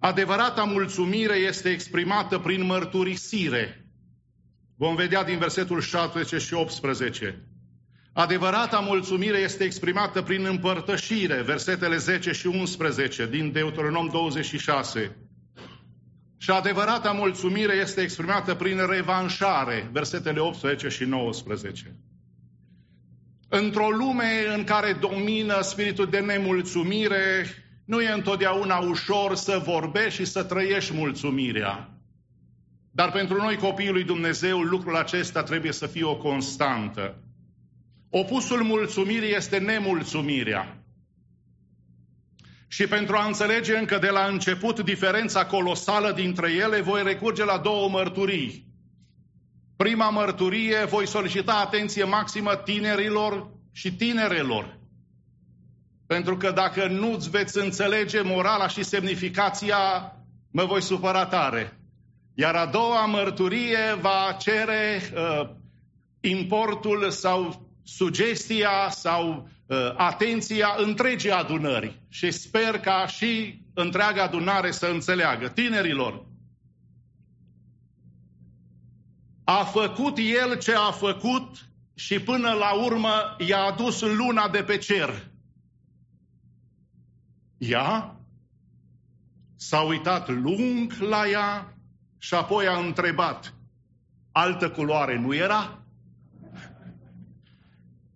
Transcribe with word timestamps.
Adevărata 0.00 0.64
mulțumire 0.64 1.34
este 1.34 1.68
exprimată 1.68 2.38
prin 2.38 2.64
mărturisire. 2.64 3.86
Vom 4.76 4.94
vedea 4.94 5.24
din 5.24 5.38
versetul 5.38 5.80
17 5.80 6.38
și 6.46 6.54
18. 6.54 7.42
Adevărata 8.12 8.78
mulțumire 8.78 9.38
este 9.38 9.64
exprimată 9.64 10.22
prin 10.22 10.44
împărtășire, 10.44 11.42
versetele 11.42 11.96
10 11.96 12.32
și 12.32 12.46
11 12.46 13.26
din 13.26 13.52
Deuteronom 13.52 14.08
26. 14.08 15.16
Și 16.38 16.50
adevărata 16.50 17.12
mulțumire 17.12 17.74
este 17.74 18.00
exprimată 18.00 18.54
prin 18.54 18.86
revanșare, 18.90 19.88
versetele 19.92 20.40
18 20.40 20.88
și 20.88 21.04
19. 21.04 21.96
Într-o 23.48 23.88
lume 23.88 24.54
în 24.56 24.64
care 24.64 24.92
domină 25.00 25.60
spiritul 25.60 26.06
de 26.06 26.18
nemulțumire, 26.18 27.46
nu 27.88 28.00
e 28.00 28.12
întotdeauna 28.12 28.78
ușor 28.78 29.34
să 29.34 29.62
vorbești 29.64 30.20
și 30.20 30.24
să 30.24 30.44
trăiești 30.44 30.94
mulțumirea. 30.94 31.88
Dar 32.90 33.10
pentru 33.10 33.36
noi, 33.36 33.56
copiii 33.56 33.90
lui 33.90 34.04
Dumnezeu, 34.04 34.60
lucrul 34.60 34.96
acesta 34.96 35.42
trebuie 35.42 35.72
să 35.72 35.86
fie 35.86 36.04
o 36.04 36.16
constantă. 36.16 37.22
Opusul 38.10 38.62
mulțumirii 38.62 39.34
este 39.34 39.58
nemulțumirea. 39.58 40.82
Și 42.66 42.86
pentru 42.86 43.16
a 43.16 43.26
înțelege 43.26 43.76
încă 43.76 43.98
de 43.98 44.08
la 44.08 44.26
început 44.26 44.80
diferența 44.80 45.46
colosală 45.46 46.12
dintre 46.12 46.52
ele, 46.52 46.80
voi 46.80 47.02
recurge 47.02 47.44
la 47.44 47.58
două 47.58 47.88
mărturii. 47.88 48.66
Prima 49.76 50.10
mărturie, 50.10 50.84
voi 50.84 51.06
solicita 51.06 51.52
atenție 51.52 52.04
maximă 52.04 52.54
tinerilor 52.54 53.50
și 53.72 53.92
tinerelor. 53.92 54.77
Pentru 56.08 56.36
că 56.36 56.50
dacă 56.50 56.86
nu-ți 56.86 57.30
veți 57.30 57.58
înțelege 57.58 58.20
morala 58.20 58.68
și 58.68 58.82
semnificația, 58.82 60.12
mă 60.50 60.64
voi 60.64 60.82
supăra 60.82 61.26
tare. 61.26 61.78
Iar 62.34 62.54
a 62.54 62.66
doua 62.66 63.06
mărturie 63.06 63.98
va 64.00 64.36
cere 64.38 65.00
uh, 65.14 65.50
importul 66.20 67.10
sau 67.10 67.68
sugestia 67.84 68.88
sau 68.90 69.48
uh, 69.66 69.76
atenția 69.96 70.74
întregii 70.76 71.30
adunări. 71.30 72.00
Și 72.08 72.30
sper 72.30 72.78
ca 72.80 73.06
și 73.06 73.62
întreaga 73.74 74.22
adunare 74.22 74.70
să 74.70 74.86
înțeleagă. 74.86 75.48
Tinerilor, 75.48 76.24
a 79.44 79.64
făcut 79.64 80.18
el 80.18 80.58
ce 80.58 80.74
a 80.74 80.90
făcut 80.90 81.56
și 81.94 82.20
până 82.20 82.52
la 82.52 82.72
urmă 82.84 83.36
i-a 83.38 83.60
adus 83.60 84.00
luna 84.00 84.48
de 84.48 84.62
pe 84.62 84.78
cer. 84.78 85.28
Ea 87.58 88.16
s-a 89.56 89.80
uitat 89.80 90.28
lung 90.28 90.92
la 90.92 91.28
ea 91.28 91.76
și 92.18 92.34
apoi 92.34 92.66
a 92.66 92.78
întrebat, 92.78 93.54
altă 94.32 94.70
culoare 94.70 95.18
nu 95.18 95.34
era? 95.34 95.82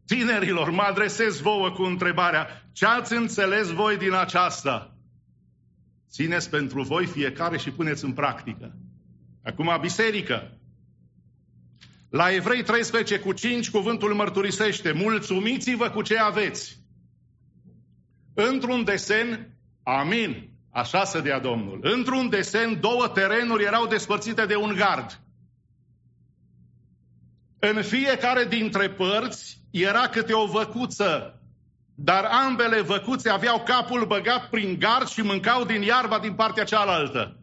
Tinerilor, 0.06 0.70
mă 0.70 0.82
adresez 0.82 1.40
vouă 1.40 1.70
cu 1.70 1.82
întrebarea, 1.82 2.46
ce 2.72 2.86
ați 2.86 3.12
înțeles 3.12 3.70
voi 3.70 3.96
din 3.96 4.12
aceasta? 4.12 4.96
Țineți 6.10 6.50
pentru 6.50 6.82
voi 6.82 7.06
fiecare 7.06 7.58
și 7.58 7.70
puneți 7.70 8.04
în 8.04 8.12
practică. 8.12 8.74
Acum, 9.44 9.78
biserică. 9.80 10.58
La 12.10 12.34
Evrei 12.34 12.62
13 12.62 13.18
cu 13.18 13.32
5, 13.32 13.70
cuvântul 13.70 14.14
mărturisește, 14.14 14.92
mulțumiți-vă 14.92 15.90
cu 15.90 16.02
ce 16.02 16.18
aveți. 16.18 16.81
Într-un 18.34 18.84
desen, 18.84 19.56
amin, 19.82 20.48
așa 20.72 21.04
să 21.04 21.20
dea 21.20 21.40
Domnul, 21.40 21.78
într-un 21.82 22.28
desen 22.28 22.80
două 22.80 23.08
terenuri 23.08 23.64
erau 23.64 23.86
despărțite 23.86 24.46
de 24.46 24.56
un 24.56 24.74
gard. 24.76 25.20
În 27.58 27.82
fiecare 27.82 28.44
dintre 28.44 28.90
părți 28.90 29.58
era 29.70 30.08
câte 30.08 30.32
o 30.32 30.46
văcuță, 30.46 31.40
dar 31.94 32.24
ambele 32.24 32.80
văcuțe 32.80 33.30
aveau 33.30 33.62
capul 33.62 34.06
băgat 34.06 34.48
prin 34.48 34.78
gard 34.78 35.08
și 35.08 35.20
mâncau 35.20 35.64
din 35.64 35.82
iarba 35.82 36.18
din 36.18 36.34
partea 36.34 36.64
cealaltă. 36.64 37.36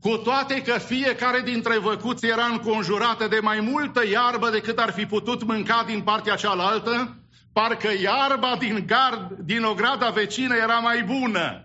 Cu 0.00 0.16
toate 0.16 0.62
că 0.62 0.78
fiecare 0.78 1.40
dintre 1.40 1.78
văcuți 1.78 2.26
era 2.26 2.44
înconjurată 2.44 3.28
de 3.28 3.38
mai 3.42 3.60
multă 3.60 4.06
iarbă 4.06 4.50
decât 4.50 4.78
ar 4.78 4.92
fi 4.92 5.06
putut 5.06 5.42
mânca 5.42 5.84
din 5.86 6.02
partea 6.02 6.34
cealaltă, 6.34 7.19
parcă 7.52 7.90
iarba 8.00 8.56
din 8.58 8.86
gard, 8.86 9.30
din 9.30 9.62
ograda 9.62 10.10
vecină 10.10 10.56
era 10.56 10.78
mai 10.78 11.02
bună. 11.02 11.64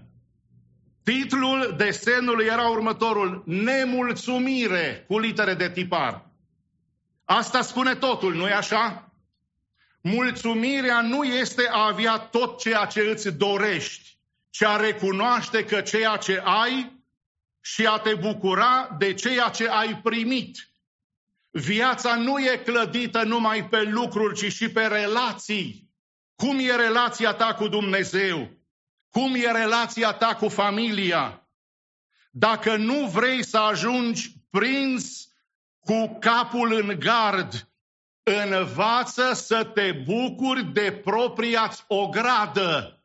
Titlul 1.04 1.74
desenului 1.78 2.46
era 2.46 2.68
următorul, 2.68 3.44
Nemulțumire, 3.46 5.06
cu 5.08 5.20
litere 5.20 5.54
de 5.54 5.70
tipar. 5.70 6.30
Asta 7.26 7.62
spune 7.62 7.96
totul, 7.96 8.36
nu-i 8.36 8.52
așa? 8.52 9.12
Mulțumirea 10.02 11.02
nu 11.02 11.24
este 11.24 11.68
a 11.72 11.86
avea 11.86 12.18
tot 12.18 12.60
ceea 12.60 12.86
ce 12.86 13.02
îți 13.02 13.38
dorești, 13.38 14.18
ci 14.50 14.64
a 14.64 14.76
recunoaște 14.76 15.66
că 15.66 15.82
ceea 15.82 16.18
ce 16.18 16.42
ai 16.44 17.04
și 17.62 17.86
a 17.86 17.98
te 17.98 18.14
bucura 18.14 18.96
de 18.98 19.14
ceea 19.14 19.50
ce 19.50 19.70
ai 19.70 20.00
primit. 20.04 20.70
Viața 21.58 22.16
nu 22.16 22.40
e 22.40 22.58
clădită 22.58 23.24
numai 23.24 23.68
pe 23.68 23.82
lucruri, 23.82 24.36
ci 24.36 24.54
și 24.54 24.70
pe 24.70 24.88
relații. 24.88 25.90
Cum 26.36 26.60
e 26.60 26.76
relația 26.76 27.34
ta 27.34 27.54
cu 27.54 27.68
Dumnezeu? 27.68 28.50
Cum 29.10 29.36
e 29.36 29.52
relația 29.52 30.12
ta 30.12 30.36
cu 30.36 30.50
familia? 30.50 31.50
Dacă 32.32 32.76
nu 32.76 33.08
vrei 33.08 33.44
să 33.44 33.58
ajungi 33.58 34.32
prins 34.50 35.28
cu 35.80 36.18
capul 36.20 36.74
în 36.74 37.00
gard, 37.00 37.70
învață 38.24 39.34
să 39.34 39.64
te 39.64 39.92
bucuri 39.92 40.64
de 40.64 40.92
propria 40.92 41.72
ogradă. 41.88 43.04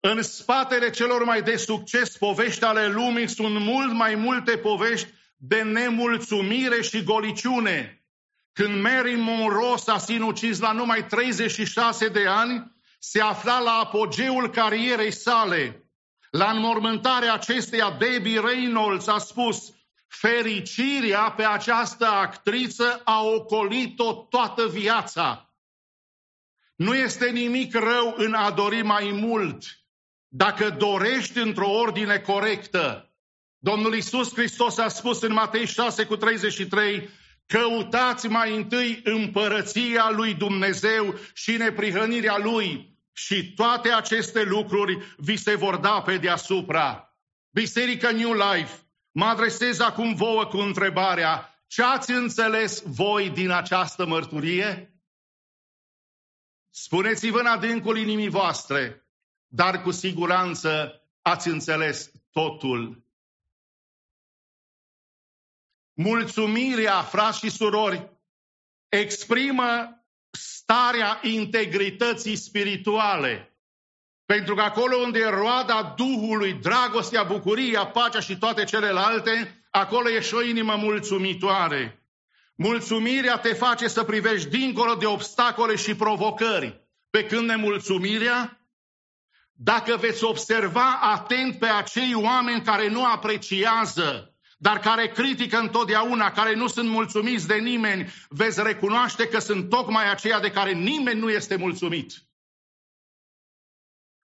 În 0.00 0.22
spatele 0.22 0.90
celor 0.90 1.24
mai 1.24 1.42
de 1.42 1.56
succes 1.56 2.16
povești 2.16 2.64
ale 2.64 2.86
lumii 2.86 3.28
sunt 3.28 3.58
mult 3.58 3.92
mai 3.92 4.14
multe 4.14 4.58
povești 4.58 5.12
de 5.46 5.62
nemulțumire 5.62 6.82
și 6.82 7.02
goliciune. 7.02 8.04
Când 8.52 8.82
Mary 8.82 9.14
Monroe 9.14 9.76
s-a 9.76 9.98
sinucis 9.98 10.58
la 10.60 10.72
numai 10.72 11.06
36 11.06 12.08
de 12.08 12.26
ani, 12.26 12.72
se 12.98 13.20
afla 13.20 13.58
la 13.58 13.70
apogeul 13.70 14.50
carierei 14.50 15.12
sale. 15.12 15.88
La 16.30 16.50
înmormântarea 16.50 17.32
acesteia, 17.32 17.90
Debbie 17.90 18.40
Reynolds 18.40 19.06
a 19.06 19.18
spus, 19.18 19.72
fericirea 20.06 21.30
pe 21.30 21.44
această 21.44 22.06
actriță 22.06 23.00
a 23.04 23.22
ocolit-o 23.22 24.12
toată 24.12 24.68
viața. 24.68 25.54
Nu 26.76 26.94
este 26.94 27.30
nimic 27.30 27.74
rău 27.74 28.14
în 28.16 28.34
a 28.34 28.50
dori 28.50 28.82
mai 28.82 29.10
mult, 29.10 29.64
dacă 30.28 30.70
dorești 30.70 31.38
într-o 31.38 31.70
ordine 31.70 32.18
corectă. 32.18 33.13
Domnul 33.64 33.94
Isus 33.94 34.32
Hristos 34.32 34.78
a 34.78 34.88
spus 34.88 35.22
în 35.22 35.32
Matei 35.32 35.66
6 35.66 36.04
cu 36.04 36.16
33, 36.16 37.08
căutați 37.46 38.26
mai 38.26 38.56
întâi 38.56 39.00
împărăția 39.04 40.10
lui 40.10 40.34
Dumnezeu 40.34 41.14
și 41.34 41.56
neprihănirea 41.56 42.38
lui 42.38 42.98
și 43.12 43.52
toate 43.52 43.92
aceste 43.92 44.42
lucruri 44.42 45.14
vi 45.16 45.36
se 45.36 45.54
vor 45.54 45.76
da 45.76 46.02
pe 46.02 46.16
deasupra. 46.16 47.16
Biserica 47.50 48.10
New 48.10 48.32
Life, 48.32 48.78
mă 49.10 49.24
adresez 49.24 49.80
acum 49.80 50.14
vouă 50.14 50.44
cu 50.44 50.56
întrebarea, 50.56 51.64
ce 51.66 51.82
ați 51.82 52.10
înțeles 52.10 52.82
voi 52.86 53.30
din 53.30 53.50
această 53.50 54.06
mărturie? 54.06 54.94
Spuneți-vă 56.70 57.38
în 57.38 57.46
adâncul 57.46 57.98
inimii 57.98 58.28
voastre, 58.28 59.06
dar 59.46 59.82
cu 59.82 59.90
siguranță 59.90 61.02
ați 61.22 61.48
înțeles 61.48 62.10
totul. 62.30 63.03
Mulțumirea, 65.94 67.02
frați 67.02 67.38
și 67.38 67.50
surori, 67.50 68.10
exprimă 68.88 69.88
starea 70.30 71.18
integrității 71.22 72.36
spirituale. 72.36 73.58
Pentru 74.26 74.54
că 74.54 74.60
acolo 74.60 74.96
unde 74.96 75.18
e 75.18 75.28
roada 75.28 75.94
Duhului, 75.96 76.52
dragostea, 76.52 77.22
bucuria, 77.22 77.86
pacea 77.86 78.20
și 78.20 78.38
toate 78.38 78.64
celelalte, 78.64 79.64
acolo 79.70 80.10
e 80.10 80.20
și 80.20 80.34
o 80.34 80.42
inimă 80.42 80.76
mulțumitoare. 80.76 82.04
Mulțumirea 82.56 83.38
te 83.38 83.54
face 83.54 83.88
să 83.88 84.04
privești 84.04 84.48
dincolo 84.48 84.94
de 84.94 85.06
obstacole 85.06 85.76
și 85.76 85.94
provocări. 85.94 86.80
Pe 87.10 87.24
când 87.24 87.48
nemulțumirea 87.48 88.58
dacă 89.56 89.96
veți 89.96 90.24
observa 90.24 90.98
atent 91.00 91.58
pe 91.58 91.66
acei 91.66 92.14
oameni 92.14 92.62
care 92.62 92.88
nu 92.88 93.04
apreciază, 93.04 94.33
dar 94.64 94.78
care 94.78 95.08
critică 95.08 95.58
întotdeauna, 95.58 96.30
care 96.30 96.54
nu 96.54 96.66
sunt 96.66 96.88
mulțumiți 96.88 97.46
de 97.46 97.54
nimeni, 97.54 98.12
veți 98.28 98.62
recunoaște 98.62 99.28
că 99.28 99.38
sunt 99.38 99.68
tocmai 99.68 100.10
aceia 100.10 100.40
de 100.40 100.50
care 100.50 100.72
nimeni 100.72 101.20
nu 101.20 101.30
este 101.30 101.56
mulțumit. 101.56 102.12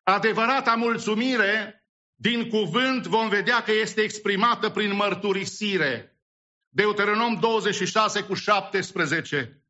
Adevărata 0.02 0.74
mulțumire 0.74 1.84
din 2.14 2.48
cuvânt 2.48 3.06
vom 3.06 3.28
vedea 3.28 3.62
că 3.62 3.72
este 3.72 4.00
exprimată 4.00 4.70
prin 4.70 4.94
mărturisire. 4.94 6.18
Deuteronom 6.68 7.40
26 7.40 8.22
cu 8.22 8.34
17. 8.34 9.64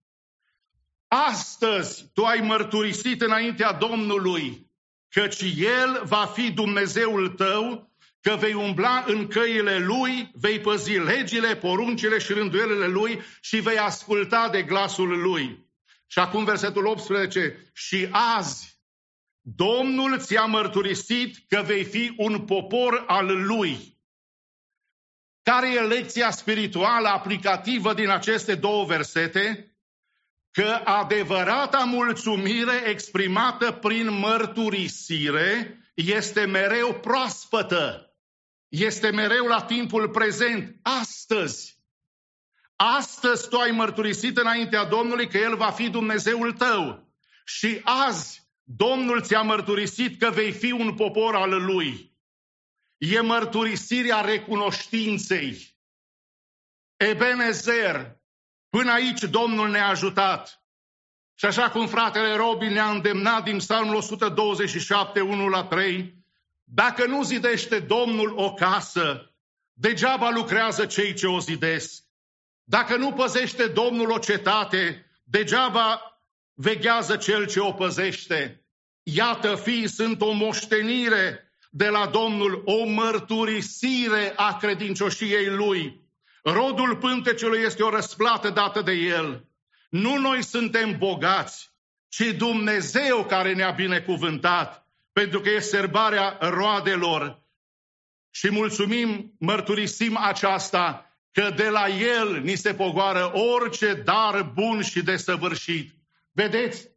Astăzi 1.09 2.11
tu 2.13 2.25
ai 2.25 2.41
mărturisit 2.41 3.21
înaintea 3.21 3.73
Domnului 3.73 4.71
căci 5.09 5.41
El 5.57 6.03
va 6.05 6.27
fi 6.27 6.53
Dumnezeul 6.53 7.29
tău, 7.29 7.90
că 8.21 8.37
vei 8.39 8.55
umbla 8.55 9.05
în 9.07 9.27
căile 9.27 9.79
Lui, 9.79 10.31
vei 10.35 10.61
păzi 10.61 10.99
legile, 10.99 11.57
poruncile 11.57 12.19
și 12.19 12.33
rânduielile 12.33 12.87
Lui 12.87 13.23
și 13.41 13.61
vei 13.61 13.79
asculta 13.79 14.49
de 14.49 14.63
glasul 14.63 15.21
Lui. 15.21 15.69
Și 16.07 16.19
acum 16.19 16.45
versetul 16.45 16.87
18. 16.87 17.71
Și 17.73 18.09
azi 18.11 18.71
Domnul 19.43 20.19
ți-a 20.19 20.45
mărturisit 20.45 21.37
că 21.49 21.63
vei 21.67 21.85
fi 21.85 22.15
un 22.17 22.45
popor 22.45 23.05
al 23.07 23.47
Lui. 23.47 23.99
Care 25.43 25.75
e 25.75 25.81
lecția 25.81 26.31
spirituală 26.31 27.09
aplicativă 27.09 27.95
din 27.95 28.09
aceste 28.09 28.55
două 28.55 28.85
versete? 28.85 29.75
Că 30.51 30.81
adevărata 30.85 31.79
mulțumire 31.79 32.83
exprimată 32.87 33.73
prin 33.73 34.13
mărturisire 34.13 35.79
este 35.95 36.45
mereu 36.45 36.95
proaspătă. 36.95 38.10
Este 38.71 39.11
mereu 39.11 39.47
la 39.47 39.63
timpul 39.63 40.09
prezent, 40.09 40.77
astăzi. 40.83 41.79
Astăzi 42.77 43.49
tu 43.49 43.57
ai 43.57 43.71
mărturisit 43.71 44.37
înaintea 44.37 44.85
Domnului 44.85 45.29
că 45.29 45.39
El 45.39 45.57
va 45.57 45.71
fi 45.71 45.89
Dumnezeul 45.89 46.53
tău. 46.53 47.09
Și 47.45 47.81
azi 47.85 48.49
Domnul 48.63 49.23
ți-a 49.23 49.43
mărturisit 49.43 50.19
că 50.19 50.31
vei 50.31 50.53
fi 50.53 50.73
un 50.73 50.95
popor 50.95 51.35
al 51.35 51.65
Lui. 51.65 52.13
E 52.99 53.21
mărturisirea 53.21 54.21
recunoștinței. 54.21 55.79
Ebenezer, 56.97 58.21
până 58.69 58.93
aici 58.93 59.23
Domnul 59.23 59.69
ne-a 59.69 59.89
ajutat. 59.89 60.65
Și 61.35 61.45
așa 61.45 61.71
cum 61.71 61.87
fratele 61.87 62.37
Robin 62.37 62.73
ne-a 62.73 62.91
îndemnat 62.91 63.45
din 63.45 63.57
Psalmul 63.57 63.95
127, 63.95 65.21
1 65.21 65.49
la 65.49 65.65
3, 65.65 66.20
dacă 66.73 67.07
nu 67.07 67.23
zidește 67.23 67.79
Domnul 67.79 68.33
o 68.37 68.55
casă, 68.55 69.35
degeaba 69.73 70.31
lucrează 70.31 70.87
cei 70.87 71.15
ce 71.15 71.27
o 71.27 71.39
zidesc. 71.39 72.03
Dacă 72.65 72.97
nu 72.97 73.13
păzește 73.13 73.67
Domnul 73.67 74.11
o 74.11 74.19
cetate, 74.19 75.07
degeaba 75.25 76.01
veghează 76.55 77.17
cel 77.17 77.47
ce 77.47 77.61
o 77.61 77.73
păzește. 77.73 78.65
Iată, 79.03 79.55
fii, 79.55 79.89
sunt 79.89 80.21
o 80.21 80.33
moștenire 80.33 81.53
de 81.71 81.89
la 81.89 82.07
Domnul, 82.07 82.63
o 82.65 82.85
mărturisire 82.85 84.33
a 84.37 84.57
credincioșiei 84.57 85.47
Lui. 85.47 86.01
Rodul 86.43 86.97
pântecelui 86.97 87.61
este 87.61 87.83
o 87.83 87.91
răsplată 87.91 88.51
dată 88.51 88.83
de 88.83 88.93
El. 88.93 89.49
Nu 89.89 90.17
noi 90.17 90.43
suntem 90.43 90.99
bogați, 90.99 91.71
ci 92.09 92.35
Dumnezeu 92.37 93.25
care 93.25 93.55
ne-a 93.55 93.71
binecuvântat, 93.71 94.80
pentru 95.13 95.41
că 95.41 95.49
e 95.51 95.59
serbarea 95.59 96.39
roadelor. 96.41 97.43
Și 98.31 98.51
mulțumim, 98.51 99.35
mărturisim 99.39 100.17
aceasta, 100.17 101.11
că 101.33 101.53
de 101.57 101.69
la 101.69 101.89
El 101.89 102.41
ni 102.43 102.55
se 102.55 102.75
pogoară 102.75 103.33
orice 103.35 103.95
dar 104.05 104.51
bun 104.55 104.83
și 104.83 105.03
desăvârșit. 105.03 105.95
Vedeți, 106.33 106.89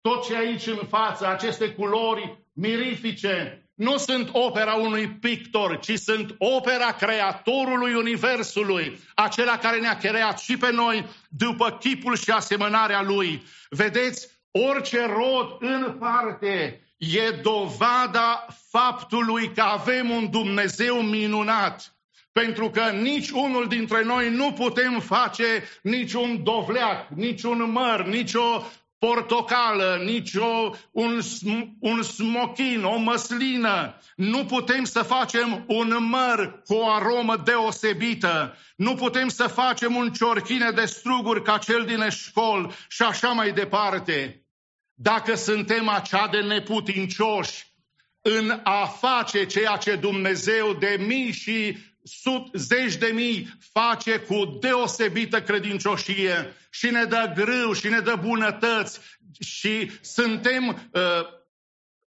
tot 0.00 0.26
ce 0.26 0.36
aici 0.36 0.66
în 0.66 0.86
față, 0.88 1.26
aceste 1.26 1.70
culori 1.70 2.38
mirifice, 2.52 3.66
nu 3.74 3.96
sunt 3.96 4.28
opera 4.32 4.74
unui 4.74 5.08
pictor, 5.08 5.78
ci 5.78 5.98
sunt 5.98 6.34
opera 6.38 6.92
creatorului 6.92 7.94
Universului, 7.94 8.98
acela 9.14 9.58
care 9.58 9.80
ne-a 9.80 9.96
creat 9.96 10.38
și 10.38 10.56
pe 10.56 10.70
noi 10.72 11.06
după 11.28 11.70
chipul 11.70 12.16
și 12.16 12.30
asemănarea 12.30 13.02
lui. 13.02 13.42
Vedeți, 13.68 14.28
orice 14.50 15.06
rod 15.06 15.56
în 15.60 15.96
parte 15.98 16.80
e 17.10 17.30
dovada 17.42 18.46
faptului 18.68 19.52
că 19.52 19.60
avem 19.60 20.10
un 20.10 20.30
Dumnezeu 20.30 21.00
minunat. 21.00 21.96
Pentru 22.32 22.70
că 22.70 22.80
nici 22.80 23.30
unul 23.30 23.68
dintre 23.68 24.04
noi 24.04 24.30
nu 24.30 24.52
putem 24.52 25.00
face 25.00 25.64
niciun 25.82 26.42
dovleac, 26.42 27.08
niciun 27.08 27.70
măr, 27.70 28.06
nicio 28.06 28.66
portocală, 28.98 30.00
nici 30.04 30.34
o, 30.34 30.70
un, 30.90 31.20
un 31.80 32.02
smochin, 32.02 32.84
o 32.84 32.96
măslină. 32.96 33.94
Nu 34.16 34.44
putem 34.44 34.84
să 34.84 35.02
facem 35.02 35.64
un 35.66 35.96
măr 36.00 36.62
cu 36.66 36.74
o 36.74 36.90
aromă 36.90 37.36
deosebită. 37.36 38.56
Nu 38.76 38.94
putem 38.94 39.28
să 39.28 39.46
facem 39.46 39.96
un 39.96 40.12
ciorchine 40.12 40.70
de 40.70 40.84
struguri 40.84 41.42
ca 41.42 41.58
cel 41.58 41.84
din 41.84 42.08
școl 42.08 42.72
și 42.88 43.02
așa 43.02 43.28
mai 43.28 43.52
departe. 43.52 44.41
Dacă 45.02 45.34
suntem 45.34 45.88
acea 45.88 46.28
de 46.28 46.40
neputincioși 46.40 47.66
în 48.20 48.60
a 48.64 48.86
face 48.86 49.46
ceea 49.46 49.76
ce 49.76 49.96
Dumnezeu 49.96 50.72
de 50.72 50.96
mii 51.06 51.32
și 51.32 51.76
sut, 52.02 52.48
zeci 52.52 52.94
de 52.94 53.10
mii 53.14 53.58
face 53.72 54.18
cu 54.18 54.58
deosebită 54.60 55.42
credincioșie 55.42 56.56
și 56.70 56.90
ne 56.90 57.04
dă 57.04 57.32
grâu 57.34 57.72
și 57.72 57.88
ne 57.88 57.98
dă 57.98 58.18
bunătăți 58.20 59.00
și 59.40 59.90
suntem 60.00 60.90
uh, 60.92 61.00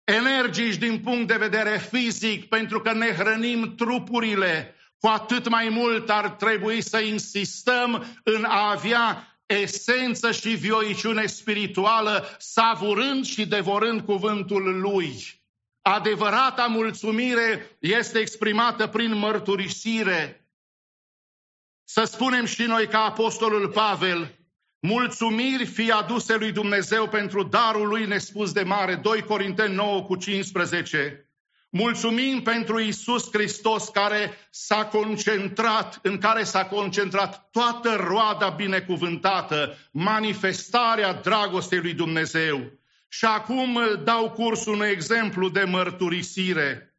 energici 0.04 0.76
din 0.78 1.00
punct 1.00 1.28
de 1.28 1.38
vedere 1.38 1.78
fizic 1.92 2.48
pentru 2.48 2.82
că 2.82 2.94
ne 2.94 3.14
hrănim 3.14 3.76
trupurile, 3.76 4.76
cu 5.00 5.08
atât 5.08 5.50
mai 5.50 5.70
mult 5.70 6.10
ar 6.10 6.30
trebui 6.30 6.82
să 6.82 7.00
insistăm 7.00 8.20
în 8.24 8.44
a 8.44 8.70
avea 8.72 9.31
esență 9.52 10.32
și 10.32 10.50
vioiciune 10.50 11.26
spirituală, 11.26 12.36
savurând 12.38 13.26
și 13.26 13.46
devorând 13.46 14.02
cuvântul 14.02 14.80
Lui. 14.80 15.42
Adevărata 15.82 16.66
mulțumire 16.66 17.78
este 17.80 18.20
exprimată 18.20 18.88
prin 18.88 19.18
mărturisire. 19.18 20.46
Să 21.84 22.04
spunem 22.04 22.46
și 22.46 22.64
noi 22.64 22.88
ca 22.88 23.00
Apostolul 23.00 23.70
Pavel, 23.70 24.40
mulțumiri 24.80 25.66
fi 25.66 25.92
aduse 25.92 26.36
lui 26.36 26.52
Dumnezeu 26.52 27.08
pentru 27.08 27.44
darul 27.44 27.88
lui 27.88 28.06
nespus 28.06 28.52
de 28.52 28.64
mare, 28.64 28.96
2 28.96 29.24
Corinteni 29.24 29.76
9 29.76 30.04
cu 30.04 30.16
15. 30.16 31.31
Mulțumim 31.74 32.42
pentru 32.42 32.80
Isus 32.80 33.30
Hristos 33.32 33.90
care 33.90 34.38
s-a 34.50 34.86
concentrat, 34.86 36.00
în 36.02 36.18
care 36.18 36.44
s-a 36.44 36.66
concentrat 36.66 37.50
toată 37.52 37.96
roada 37.96 38.50
binecuvântată, 38.50 39.78
manifestarea 39.92 41.14
dragostei 41.14 41.80
lui 41.80 41.94
Dumnezeu. 41.94 42.80
Și 43.08 43.26
acum 43.26 43.80
dau 44.04 44.32
curs 44.32 44.66
un 44.66 44.82
exemplu 44.82 45.50
de 45.50 45.64
mărturisire. 45.64 46.96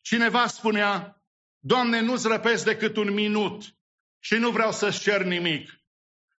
Cineva 0.00 0.46
spunea, 0.46 1.22
Doamne, 1.58 2.00
nu-ți 2.00 2.28
răpesc 2.28 2.64
decât 2.64 2.96
un 2.96 3.12
minut 3.12 3.62
și 4.18 4.34
nu 4.34 4.50
vreau 4.50 4.72
să-ți 4.72 5.00
cer 5.00 5.22
nimic. 5.22 5.80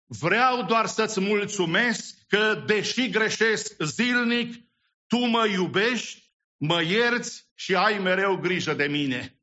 Vreau 0.06 0.64
doar 0.64 0.86
să-ți 0.86 1.20
mulțumesc 1.20 2.16
că, 2.28 2.64
deși 2.66 3.10
greșesc 3.10 3.76
zilnic, 3.84 4.54
tu 5.08 5.18
mă 5.18 5.48
iubești, 5.48 6.32
mă 6.58 6.84
ierți 6.84 7.51
și 7.62 7.76
ai 7.76 7.98
mereu 7.98 8.36
grijă 8.36 8.74
de 8.74 8.88
mine. 8.88 9.36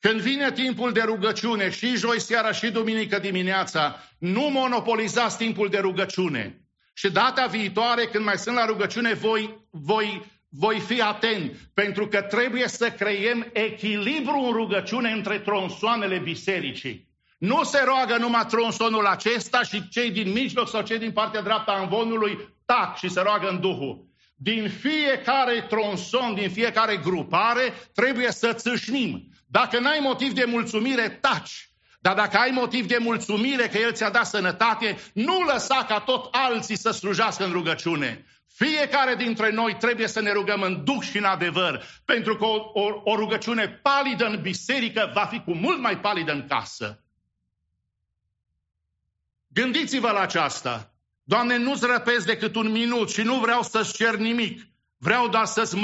Când 0.00 0.20
vine 0.20 0.52
timpul 0.52 0.92
de 0.92 1.00
rugăciune, 1.00 1.70
și 1.70 1.96
joi 1.96 2.20
seara 2.20 2.52
și 2.52 2.70
duminică 2.70 3.18
dimineața, 3.18 3.96
nu 4.18 4.50
monopolizați 4.50 5.36
timpul 5.36 5.68
de 5.68 5.78
rugăciune. 5.78 6.64
Și 6.94 7.10
data 7.10 7.46
viitoare, 7.46 8.06
când 8.06 8.24
mai 8.24 8.38
sunt 8.38 8.54
la 8.54 8.64
rugăciune, 8.64 9.12
voi, 9.12 9.66
voi, 9.70 10.22
voi 10.48 10.80
fi 10.80 11.00
atent, 11.00 11.56
pentru 11.74 12.08
că 12.08 12.22
trebuie 12.22 12.68
să 12.68 12.90
creiem 12.90 13.50
echilibru 13.52 14.38
în 14.38 14.52
rugăciune 14.52 15.10
între 15.10 15.38
tronsoanele 15.38 16.18
bisericii. 16.18 17.08
Nu 17.38 17.62
se 17.62 17.82
roagă 17.84 18.16
numai 18.16 18.46
tronsonul 18.48 19.06
acesta 19.06 19.62
și 19.62 19.88
cei 19.88 20.10
din 20.10 20.32
mijloc 20.32 20.68
sau 20.68 20.82
cei 20.82 20.98
din 20.98 21.12
partea 21.12 21.42
dreaptă 21.42 21.70
a 21.70 21.82
învonului 21.82 22.54
tac 22.64 22.96
și 22.96 23.08
se 23.08 23.20
roagă 23.20 23.48
în 23.48 23.60
Duhul. 23.60 24.09
Din 24.42 24.68
fiecare 24.68 25.66
tronson, 25.68 26.34
din 26.34 26.50
fiecare 26.50 26.96
grupare, 26.96 27.74
trebuie 27.94 28.30
să 28.30 28.52
țâșnim. 28.52 29.32
Dacă 29.46 29.78
n-ai 29.78 29.98
motiv 30.02 30.32
de 30.32 30.44
mulțumire, 30.44 31.08
taci. 31.08 31.70
Dar 32.00 32.14
dacă 32.14 32.36
ai 32.36 32.50
motiv 32.50 32.86
de 32.86 32.96
mulțumire 33.00 33.68
că 33.68 33.78
El 33.78 33.92
ți-a 33.92 34.10
dat 34.10 34.26
sănătate, 34.26 34.98
nu 35.12 35.40
lăsa 35.40 35.84
ca 35.88 36.00
tot 36.00 36.28
alții 36.34 36.76
să 36.76 36.90
slujească 36.90 37.44
în 37.44 37.52
rugăciune. 37.52 38.24
Fiecare 38.46 39.14
dintre 39.14 39.50
noi 39.50 39.76
trebuie 39.76 40.06
să 40.06 40.20
ne 40.20 40.32
rugăm 40.32 40.62
în 40.62 40.84
duh 40.84 41.00
și 41.00 41.18
în 41.18 41.24
adevăr, 41.24 41.84
pentru 42.04 42.36
că 42.36 42.44
o, 42.44 42.70
o, 42.72 43.00
o 43.04 43.16
rugăciune 43.16 43.68
palidă 43.68 44.26
în 44.26 44.40
biserică 44.42 45.10
va 45.14 45.24
fi 45.24 45.40
cu 45.40 45.54
mult 45.54 45.80
mai 45.80 45.98
palidă 45.98 46.32
în 46.32 46.46
casă. 46.46 47.04
Gândiți-vă 49.48 50.10
la 50.10 50.20
aceasta. 50.20 50.89
Doamne, 51.30 51.56
nu-ți 51.56 51.86
răpesc 51.86 52.26
decât 52.26 52.54
un 52.54 52.70
minut 52.70 53.10
și 53.10 53.22
nu 53.22 53.34
vreau 53.34 53.62
să-ți 53.62 53.94
cer 53.94 54.16
nimic. 54.16 54.66
Vreau 54.96 55.28
doar 55.28 55.44
să-ți 55.44 55.76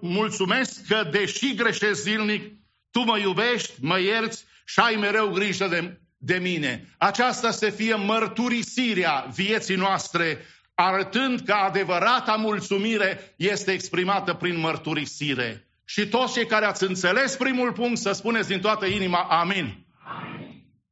mulțumesc 0.00 0.86
că, 0.86 1.08
deși 1.10 1.54
greșesc 1.54 2.02
zilnic, 2.02 2.52
tu 2.90 3.00
mă 3.00 3.18
iubești, 3.18 3.72
mă 3.80 4.00
ierți 4.00 4.44
și 4.64 4.80
ai 4.80 4.94
mereu 4.94 5.28
grijă 5.28 5.66
de, 5.66 6.00
de 6.16 6.38
mine. 6.38 6.88
Aceasta 6.98 7.50
să 7.50 7.70
fie 7.70 7.94
mărturisirea 7.94 9.26
vieții 9.34 9.76
noastre, 9.76 10.44
arătând 10.74 11.40
că 11.40 11.52
adevărata 11.52 12.34
mulțumire 12.34 13.34
este 13.36 13.72
exprimată 13.72 14.34
prin 14.34 14.58
mărturisire. 14.58 15.68
Și 15.84 16.06
toți 16.06 16.32
cei 16.32 16.46
care 16.46 16.64
ați 16.64 16.84
înțeles 16.84 17.36
primul 17.36 17.72
punct 17.72 17.98
să 18.00 18.12
spuneți 18.12 18.48
din 18.48 18.60
toată 18.60 18.86
inima 18.86 19.22
amin. 19.22 19.83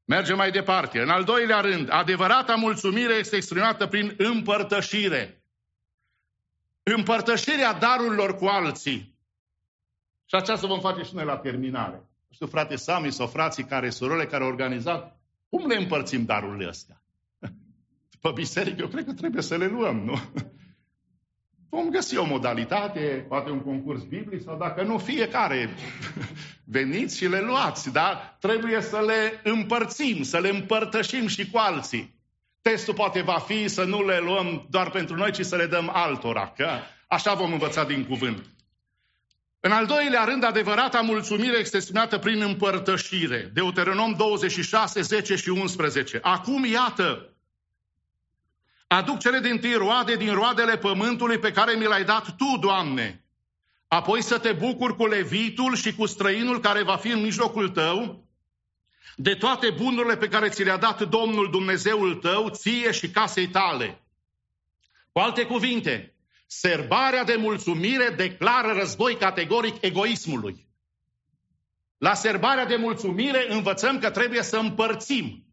Amin. 0.06 0.18
Mergem 0.18 0.36
mai 0.36 0.50
departe. 0.50 1.00
În 1.00 1.08
al 1.08 1.24
doilea 1.24 1.60
rând, 1.60 1.88
adevărata 1.90 2.54
mulțumire 2.54 3.14
este 3.14 3.36
exprimată 3.36 3.86
prin 3.86 4.14
împărtășire. 4.18 5.44
Împărtășirea 6.82 7.72
darurilor 7.72 8.36
cu 8.36 8.46
alții. 8.46 9.18
Și 10.26 10.34
aceasta 10.34 10.66
vom 10.66 10.80
face 10.80 11.02
și 11.02 11.14
noi 11.14 11.24
la 11.24 11.36
terminare. 11.36 11.96
Nu 11.96 12.34
știu, 12.34 12.46
frate 12.46 12.76
Sami 12.76 13.12
sau 13.12 13.26
frații 13.26 13.64
care, 13.64 13.90
surorile 13.90 14.26
care 14.26 14.42
au 14.42 14.48
organizat, 14.48 15.20
cum 15.48 15.66
le 15.66 15.76
împărțim 15.76 16.24
darurile 16.24 16.68
astea? 16.68 17.02
După 18.12 18.32
biserică, 18.32 18.80
eu 18.80 18.88
cred 18.88 19.04
că 19.04 19.12
trebuie 19.12 19.42
să 19.42 19.56
le 19.56 19.66
luăm, 19.66 19.96
nu? 19.96 20.20
Vom 21.74 21.88
găsi 21.88 22.16
o 22.16 22.24
modalitate, 22.24 23.24
poate 23.28 23.50
un 23.50 23.62
concurs 23.62 24.02
biblic 24.02 24.42
sau 24.42 24.56
dacă 24.56 24.82
nu, 24.82 24.98
fiecare 24.98 25.74
veniți 26.76 27.16
și 27.16 27.28
le 27.28 27.40
luați, 27.40 27.92
dar 27.92 28.36
trebuie 28.40 28.80
să 28.80 29.00
le 29.06 29.40
împărțim, 29.50 30.22
să 30.22 30.38
le 30.38 30.48
împărtășim 30.48 31.26
și 31.26 31.50
cu 31.50 31.58
alții. 31.58 32.14
Testul 32.62 32.94
poate 32.94 33.22
va 33.22 33.38
fi 33.38 33.68
să 33.68 33.84
nu 33.84 34.06
le 34.06 34.18
luăm 34.18 34.66
doar 34.70 34.90
pentru 34.90 35.16
noi, 35.16 35.32
ci 35.32 35.44
să 35.44 35.56
le 35.56 35.66
dăm 35.66 35.90
altora, 35.92 36.52
că 36.56 36.68
așa 37.06 37.34
vom 37.34 37.52
învăța 37.52 37.84
din 37.84 38.04
cuvânt. 38.04 38.44
În 39.60 39.72
al 39.72 39.86
doilea 39.86 40.24
rând, 40.24 40.44
adevărata 40.44 41.00
mulțumire 41.00 41.58
este 41.58 41.76
exprimată 41.76 42.18
prin 42.18 42.42
împărtășire. 42.42 43.50
Deuteronom 43.54 44.14
26, 44.16 45.00
10 45.00 45.36
și 45.36 45.48
11. 45.48 46.18
Acum, 46.22 46.64
iată, 46.64 47.31
aduc 48.92 49.18
cele 49.18 49.38
din 49.40 49.60
tâi 49.60 49.74
roade 49.74 50.16
din 50.16 50.34
roadele 50.34 50.78
pământului 50.78 51.38
pe 51.38 51.52
care 51.52 51.74
mi 51.74 51.84
l-ai 51.84 52.04
dat 52.04 52.36
Tu, 52.36 52.58
Doamne. 52.60 53.24
Apoi 53.88 54.22
să 54.22 54.38
te 54.38 54.52
bucuri 54.52 54.96
cu 54.96 55.06
levitul 55.06 55.74
și 55.74 55.94
cu 55.94 56.06
străinul 56.06 56.60
care 56.60 56.82
va 56.82 56.96
fi 56.96 57.08
în 57.08 57.20
mijlocul 57.20 57.68
tău, 57.68 58.26
de 59.16 59.34
toate 59.34 59.70
bunurile 59.70 60.16
pe 60.16 60.28
care 60.28 60.48
ți 60.48 60.62
le-a 60.62 60.76
dat 60.76 61.08
Domnul 61.08 61.50
Dumnezeul 61.50 62.14
tău, 62.14 62.48
ție 62.48 62.92
și 62.92 63.10
casei 63.10 63.48
tale. 63.48 64.02
Cu 65.12 65.18
alte 65.18 65.44
cuvinte, 65.44 66.14
serbarea 66.46 67.24
de 67.24 67.36
mulțumire 67.36 68.14
declară 68.16 68.72
război 68.72 69.16
categoric 69.16 69.82
egoismului. 69.82 70.66
La 71.98 72.14
serbarea 72.14 72.66
de 72.66 72.76
mulțumire 72.76 73.52
învățăm 73.52 73.98
că 73.98 74.10
trebuie 74.10 74.42
să 74.42 74.56
împărțim. 74.56 75.44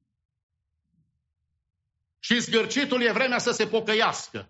Și 2.19 2.39
zgârcitul 2.39 3.01
e 3.01 3.11
vremea 3.11 3.37
să 3.37 3.51
se 3.51 3.67
pocăiască. 3.67 4.49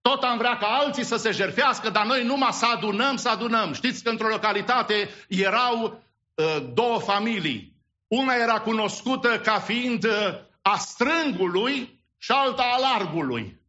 Tot 0.00 0.22
am 0.22 0.38
vrea 0.38 0.56
ca 0.56 0.66
alții 0.66 1.04
să 1.04 1.16
se 1.16 1.30
jerfească, 1.30 1.90
dar 1.90 2.06
noi 2.06 2.24
numai 2.24 2.52
să 2.52 2.66
adunăm, 2.66 3.16
să 3.16 3.28
adunăm. 3.28 3.72
Știți 3.72 4.02
că 4.02 4.10
într-o 4.10 4.28
localitate 4.28 5.10
erau 5.28 6.02
uh, 6.34 6.56
două 6.74 6.98
familii. 6.98 7.72
Una 8.06 8.34
era 8.34 8.60
cunoscută 8.60 9.40
ca 9.40 9.58
fiind 9.58 10.04
uh, 10.04 10.34
a 10.62 10.76
strângului 10.76 12.00
și 12.18 12.32
alta 12.32 12.62
a 12.62 12.78
largului. 12.78 13.60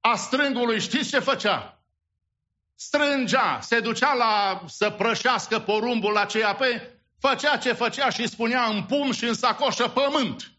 A 0.00 0.16
strângului 0.16 0.80
știți 0.80 1.08
ce 1.08 1.18
făcea? 1.18 1.82
Strângea, 2.74 3.58
se 3.60 3.80
ducea 3.80 4.14
la 4.14 4.62
să 4.66 4.90
prășească 4.90 5.58
porumbul 5.58 6.16
aceea 6.16 6.54
pe, 6.54 6.98
făcea 7.18 7.56
ce 7.56 7.72
făcea 7.72 8.10
și 8.10 8.28
spunea 8.28 8.64
în 8.64 8.82
pum 8.82 9.12
și 9.12 9.24
în 9.24 9.34
sacoșă 9.34 9.88
pământ. 9.88 10.52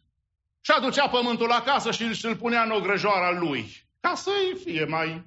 Și 0.62 0.72
aducea 0.72 1.10
pământul 1.10 1.52
acasă 1.52 1.92
și 1.92 2.12
îl 2.22 2.36
punea 2.36 2.64
în 2.64 2.72
ogrăjoara 2.72 3.40
lui, 3.40 3.86
ca 4.00 4.16
să-i 4.16 4.58
fie 4.64 4.86
mai 4.86 5.24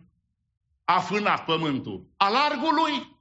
afânat 0.85 1.45
pământul. 1.45 2.07
A 2.17 2.29
largului, 2.29 3.19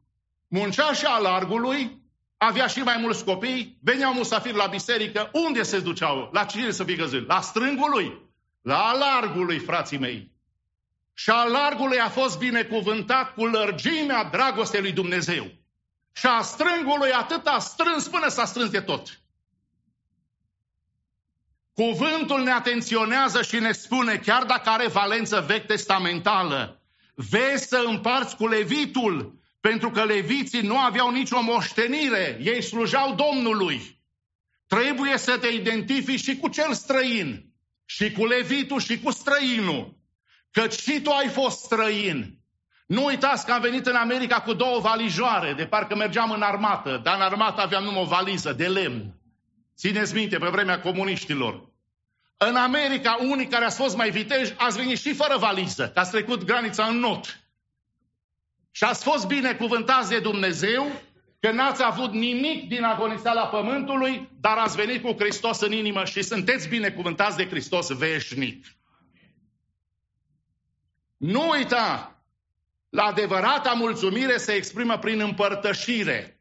muncea 0.47 0.93
și 0.93 1.05
a 1.05 1.17
largului, 1.17 2.01
avea 2.37 2.67
și 2.67 2.79
mai 2.79 2.97
mulți 2.97 3.23
copii, 3.23 3.77
veneau 3.81 4.13
musafiri 4.13 4.55
la 4.55 4.65
biserică, 4.65 5.29
unde 5.33 5.63
se 5.63 5.79
duceau? 5.79 6.29
La 6.31 6.43
cine 6.43 6.71
să 6.71 6.83
fie 6.83 6.95
găzit? 6.95 7.27
La 7.27 7.41
strângului? 7.41 8.21
La 8.61 8.97
largului, 8.97 9.59
frații 9.59 9.97
mei. 9.97 10.31
Și 11.13 11.29
a 11.29 11.43
largului 11.43 11.99
a 11.99 12.09
fost 12.09 12.37
binecuvântat 12.37 13.33
cu 13.33 13.45
lărgimea 13.45 14.23
dragostei 14.23 14.81
lui 14.81 14.91
Dumnezeu. 14.91 15.51
Și 16.11 16.25
a 16.25 16.41
strângului 16.41 17.11
atât 17.11 17.45
a 17.47 17.59
strâns 17.59 18.07
până 18.07 18.27
s-a 18.27 18.45
strâns 18.45 18.69
de 18.69 18.81
tot. 18.81 19.22
Cuvântul 21.73 22.43
ne 22.43 22.51
atenționează 22.51 23.41
și 23.41 23.59
ne 23.59 23.71
spune, 23.71 24.17
chiar 24.17 24.43
dacă 24.43 24.69
are 24.69 24.87
valență 24.87 25.43
vechi 25.47 25.65
testamentală, 25.65 26.81
vezi 27.15 27.67
să 27.67 27.83
împarți 27.87 28.35
cu 28.35 28.47
levitul 28.47 29.41
pentru 29.59 29.91
că 29.91 30.03
leviții 30.03 30.61
nu 30.61 30.79
aveau 30.79 31.11
nicio 31.11 31.41
moștenire, 31.41 32.39
ei 32.43 32.61
slujau 32.61 33.15
Domnului. 33.15 34.01
Trebuie 34.67 35.17
să 35.17 35.37
te 35.37 35.47
identifici 35.47 36.23
și 36.23 36.37
cu 36.37 36.47
cel 36.47 36.73
străin, 36.73 37.45
și 37.85 38.11
cu 38.11 38.25
levitul 38.25 38.79
și 38.79 38.99
cu 38.99 39.11
străinul. 39.11 39.97
Căci 40.51 40.79
și 40.79 41.01
tu 41.01 41.09
ai 41.09 41.27
fost 41.27 41.59
străin. 41.59 42.37
Nu 42.87 43.05
uitați 43.05 43.45
că 43.45 43.51
am 43.51 43.61
venit 43.61 43.85
în 43.85 43.95
America 43.95 44.41
cu 44.41 44.53
două 44.53 44.79
valijoare, 44.79 45.53
de 45.53 45.65
parcă 45.65 45.95
mergeam 45.95 46.31
în 46.31 46.41
armată, 46.41 47.01
dar 47.03 47.15
în 47.15 47.21
armată 47.21 47.61
aveam 47.61 47.83
numai 47.83 48.01
o 48.01 48.05
valiză 48.05 48.53
de 48.53 48.67
lemn. 48.67 49.22
Țineți 49.77 50.13
minte, 50.13 50.37
pe 50.37 50.47
vremea 50.47 50.79
comuniștilor. 50.79 51.71
În 52.37 52.55
America, 52.55 53.17
unii 53.19 53.47
care 53.47 53.65
ați 53.65 53.77
fost 53.77 53.95
mai 53.95 54.09
viteji, 54.09 54.53
ați 54.57 54.77
venit 54.77 54.99
și 54.99 55.13
fără 55.13 55.37
valiză, 55.37 55.89
că 55.93 55.99
ați 55.99 56.11
trecut 56.11 56.43
granița 56.43 56.85
în 56.85 56.97
not. 56.97 57.39
Și 58.71 58.83
ați 58.83 59.03
fost 59.03 59.27
binecuvântați 59.27 60.09
de 60.09 60.19
Dumnezeu 60.19 60.91
că 61.39 61.51
n-ați 61.51 61.83
avut 61.83 62.11
nimic 62.11 62.67
din 62.67 62.83
agoniseala 62.83 63.47
pământului, 63.47 64.29
dar 64.39 64.57
ați 64.57 64.75
venit 64.75 65.01
cu 65.01 65.15
Hristos 65.19 65.61
în 65.61 65.71
inimă 65.71 66.05
și 66.05 66.21
sunteți 66.21 66.67
binecuvântați 66.67 67.37
de 67.37 67.47
Hristos 67.47 67.87
veșnic. 67.87 68.65
Nu 71.17 71.49
uita, 71.49 72.17
la 72.89 73.03
adevărata 73.03 73.73
mulțumire 73.73 74.37
se 74.37 74.51
exprimă 74.51 74.97
prin 74.97 75.19
împărtășire. 75.19 76.32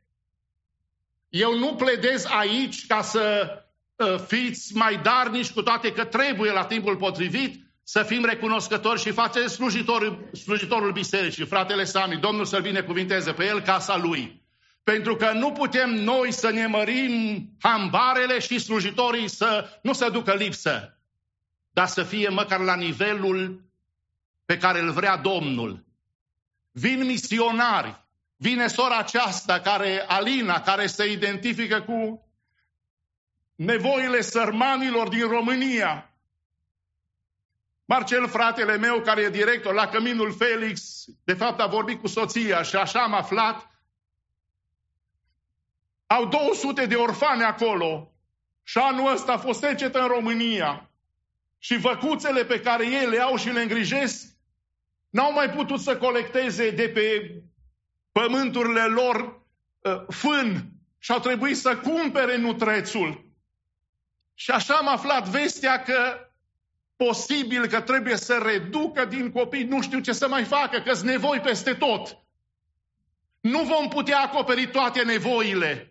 Eu 1.33 1.59
nu 1.59 1.75
pledez 1.75 2.25
aici 2.25 2.87
ca 2.87 3.03
să 3.03 3.57
uh, 3.97 4.19
fiți 4.27 4.77
mai 4.77 5.01
darnici 5.03 5.51
cu 5.51 5.63
toate 5.63 5.93
că 5.93 6.05
trebuie 6.05 6.53
la 6.53 6.65
timpul 6.65 6.97
potrivit, 6.97 7.65
să 7.83 8.03
fim 8.03 8.25
recunoscători 8.25 9.01
și 9.01 9.11
face 9.11 9.47
slujitorul, 9.47 10.31
slujitorul 10.33 10.93
bisericii, 10.93 11.47
fratele 11.47 11.85
Sami, 11.85 12.17
Domnul 12.17 12.45
să-l 12.45 12.63
binecuvinteze 12.63 13.33
pe 13.33 13.45
el, 13.45 13.61
casa 13.61 13.97
lui. 13.97 14.43
Pentru 14.83 15.17
că 15.17 15.33
nu 15.33 15.53
putem 15.53 15.91
noi 15.91 16.33
să 16.33 16.51
ne 16.51 16.67
mărim 16.67 17.47
hambarele 17.61 18.39
și 18.39 18.59
slujitorii 18.59 19.29
să 19.29 19.79
nu 19.83 19.93
se 19.93 20.09
ducă 20.09 20.35
lipsă, 20.35 20.99
dar 21.71 21.87
să 21.87 22.03
fie 22.03 22.29
măcar 22.29 22.61
la 22.61 22.75
nivelul 22.75 23.65
pe 24.45 24.57
care 24.57 24.81
îl 24.81 24.91
vrea 24.91 25.17
Domnul. 25.17 25.85
Vin 26.71 27.07
misionari, 27.07 28.02
vine 28.43 28.67
sora 28.67 28.99
aceasta, 28.99 29.61
care, 29.61 30.05
Alina, 30.09 30.61
care 30.61 30.87
se 30.87 31.11
identifică 31.11 31.81
cu 31.81 32.27
nevoile 33.55 34.21
sărmanilor 34.21 35.09
din 35.09 35.29
România, 35.29 36.11
Marcel, 37.85 38.29
fratele 38.29 38.77
meu, 38.77 39.01
care 39.01 39.23
e 39.23 39.31
director 39.31 39.75
la 39.75 39.89
Căminul 39.89 40.33
Felix, 40.33 41.05
de 41.25 41.33
fapt 41.33 41.61
a 41.61 41.67
vorbit 41.67 42.01
cu 42.01 42.07
soția 42.07 42.63
și 42.63 42.77
așa 42.77 43.03
am 43.03 43.15
aflat, 43.15 43.71
au 46.07 46.27
200 46.27 46.87
de 46.87 46.95
orfane 46.95 47.45
acolo 47.45 48.13
și 48.63 48.79
anul 48.79 49.13
ăsta 49.13 49.33
a 49.33 49.39
fost 49.39 49.61
secetă 49.61 50.01
în 50.01 50.07
România. 50.07 50.91
Și 51.59 51.77
văcuțele 51.77 52.45
pe 52.45 52.61
care 52.61 52.87
ei 52.87 53.07
le 53.07 53.21
au 53.21 53.37
și 53.37 53.49
le 53.49 53.63
îngrijesc 53.63 54.33
n-au 55.11 55.33
mai 55.33 55.51
putut 55.51 55.81
să 55.81 55.97
colecteze 55.97 56.71
de 56.71 56.89
pe 56.89 57.35
pământurile 58.13 58.85
lor 58.85 59.43
uh, 59.81 60.03
fân 60.09 60.73
și 60.99 61.13
au 61.13 61.19
trebuit 61.19 61.57
să 61.57 61.77
cumpere 61.77 62.37
nutrețul. 62.37 63.31
Și 64.35 64.51
așa 64.51 64.75
am 64.75 64.89
aflat 64.89 65.29
vestea 65.29 65.83
că 65.83 66.29
posibil 66.97 67.67
că 67.67 67.81
trebuie 67.81 68.17
să 68.17 68.35
reducă 68.35 69.05
din 69.05 69.31
copii, 69.31 69.65
nu 69.65 69.83
știu 69.83 70.01
ce 70.01 70.13
să 70.13 70.29
mai 70.29 70.45
facă, 70.45 70.81
că 70.81 70.95
sunt 70.95 71.09
nevoi 71.09 71.41
peste 71.41 71.75
tot. 71.75 72.17
Nu 73.41 73.63
vom 73.63 73.89
putea 73.89 74.21
acoperi 74.21 74.67
toate 74.67 75.03
nevoile. 75.03 75.87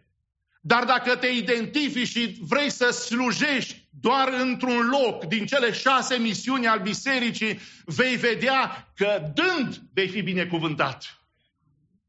Dar 0.61 0.83
dacă 0.83 1.15
te 1.15 1.27
identifici 1.27 2.07
și 2.07 2.37
vrei 2.41 2.69
să 2.69 2.89
slujești 2.89 3.87
doar 3.89 4.33
într-un 4.39 4.89
loc 4.89 5.25
din 5.25 5.45
cele 5.45 5.71
șase 5.71 6.17
misiuni 6.17 6.67
al 6.67 6.79
bisericii, 6.79 7.59
vei 7.85 8.15
vedea 8.15 8.91
că 8.95 9.31
dând 9.33 9.81
vei 9.93 10.07
fi 10.07 10.21
binecuvântat. 10.21 11.20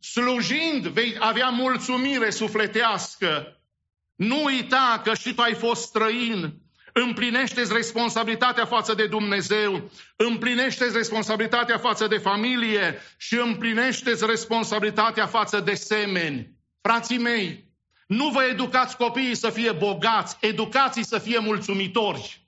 Slujind 0.03 0.87
vei 0.87 1.17
avea 1.19 1.49
mulțumire 1.49 2.31
sufletească. 2.31 3.61
Nu 4.15 4.45
uita 4.45 5.01
că 5.05 5.15
și 5.15 5.35
tu 5.35 5.41
ai 5.41 5.55
fost 5.55 5.83
străin, 5.83 6.55
împlinește-ți 6.93 7.73
responsabilitatea 7.73 8.65
față 8.65 8.95
de 8.95 9.07
Dumnezeu, 9.07 9.91
împlinește-ți 10.17 10.97
responsabilitatea 10.97 11.79
față 11.79 12.07
de 12.07 12.19
familie 12.19 12.99
și 13.17 13.35
împlinește-ți 13.35 14.27
responsabilitatea 14.27 15.27
față 15.27 15.61
de 15.61 15.75
semeni. 15.75 16.57
Frații 16.81 17.19
mei, 17.19 17.65
nu 18.07 18.29
vă 18.29 18.43
educați 18.43 18.97
copiii 18.97 19.35
să 19.35 19.51
fie 19.51 19.73
bogați, 19.73 20.37
educații 20.41 21.05
să 21.05 21.19
fie 21.19 21.39
mulțumitori. 21.39 22.47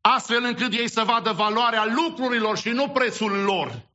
Astfel 0.00 0.44
încât 0.44 0.72
ei 0.72 0.88
să 0.88 1.02
vadă 1.02 1.32
valoarea 1.32 1.84
lucrurilor 1.84 2.58
și 2.58 2.68
nu 2.68 2.88
prețul 2.88 3.30
lor. 3.30 3.90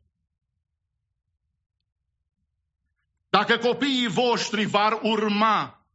Dacă 3.38 3.58
copiii 3.58 4.08
voștri 4.08 4.66
var 4.66 5.00
urma, 5.02 5.86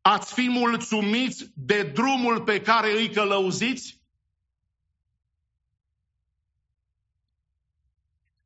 ați 0.00 0.34
fi 0.34 0.48
mulțumiți 0.48 1.50
de 1.54 1.82
drumul 1.82 2.42
pe 2.42 2.60
care 2.60 2.92
îi 2.92 3.10
călăuziți? 3.10 4.00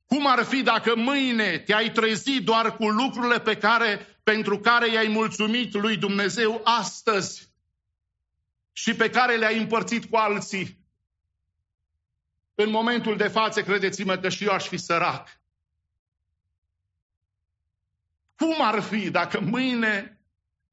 Cum 0.07 0.26
ar 0.26 0.45
fi 0.45 0.62
dacă 0.62 0.97
mâine 0.97 1.59
te-ai 1.59 1.90
trezit 1.90 2.45
doar 2.45 2.76
cu 2.76 2.88
lucrurile 2.88 3.40
pe 3.40 3.57
care, 3.57 4.21
pentru 4.23 4.59
care 4.59 4.90
i-ai 4.90 5.09
mulțumit 5.09 5.75
lui 5.75 5.97
Dumnezeu 5.97 6.61
astăzi 6.64 7.52
și 8.73 8.95
pe 8.95 9.11
care 9.11 9.37
le-ai 9.37 9.59
împărțit 9.59 10.05
cu 10.11 10.17
alții? 10.17 10.78
În 12.55 12.71
momentul 12.71 13.17
de 13.17 13.28
față, 13.28 13.62
credeți-mă 13.62 14.17
că 14.17 14.28
și 14.28 14.45
eu 14.45 14.52
aș 14.52 14.67
fi 14.67 14.76
sărac. 14.76 15.38
Cum 18.38 18.54
ar 18.59 18.80
fi 18.80 19.11
dacă 19.11 19.40
mâine 19.40 20.21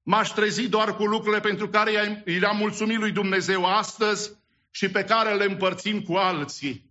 m-aș 0.03 0.29
trezi 0.29 0.67
doar 0.67 0.95
cu 0.95 1.05
lucrurile 1.05 1.41
pentru 1.41 1.69
care 1.69 2.23
i 2.25 2.39
le-am 2.39 2.57
mulțumit 2.57 2.97
lui 2.97 3.11
Dumnezeu 3.11 3.65
astăzi 3.65 4.31
și 4.71 4.89
pe 4.89 5.03
care 5.03 5.33
le 5.33 5.43
împărțim 5.43 6.01
cu 6.01 6.13
alții? 6.13 6.89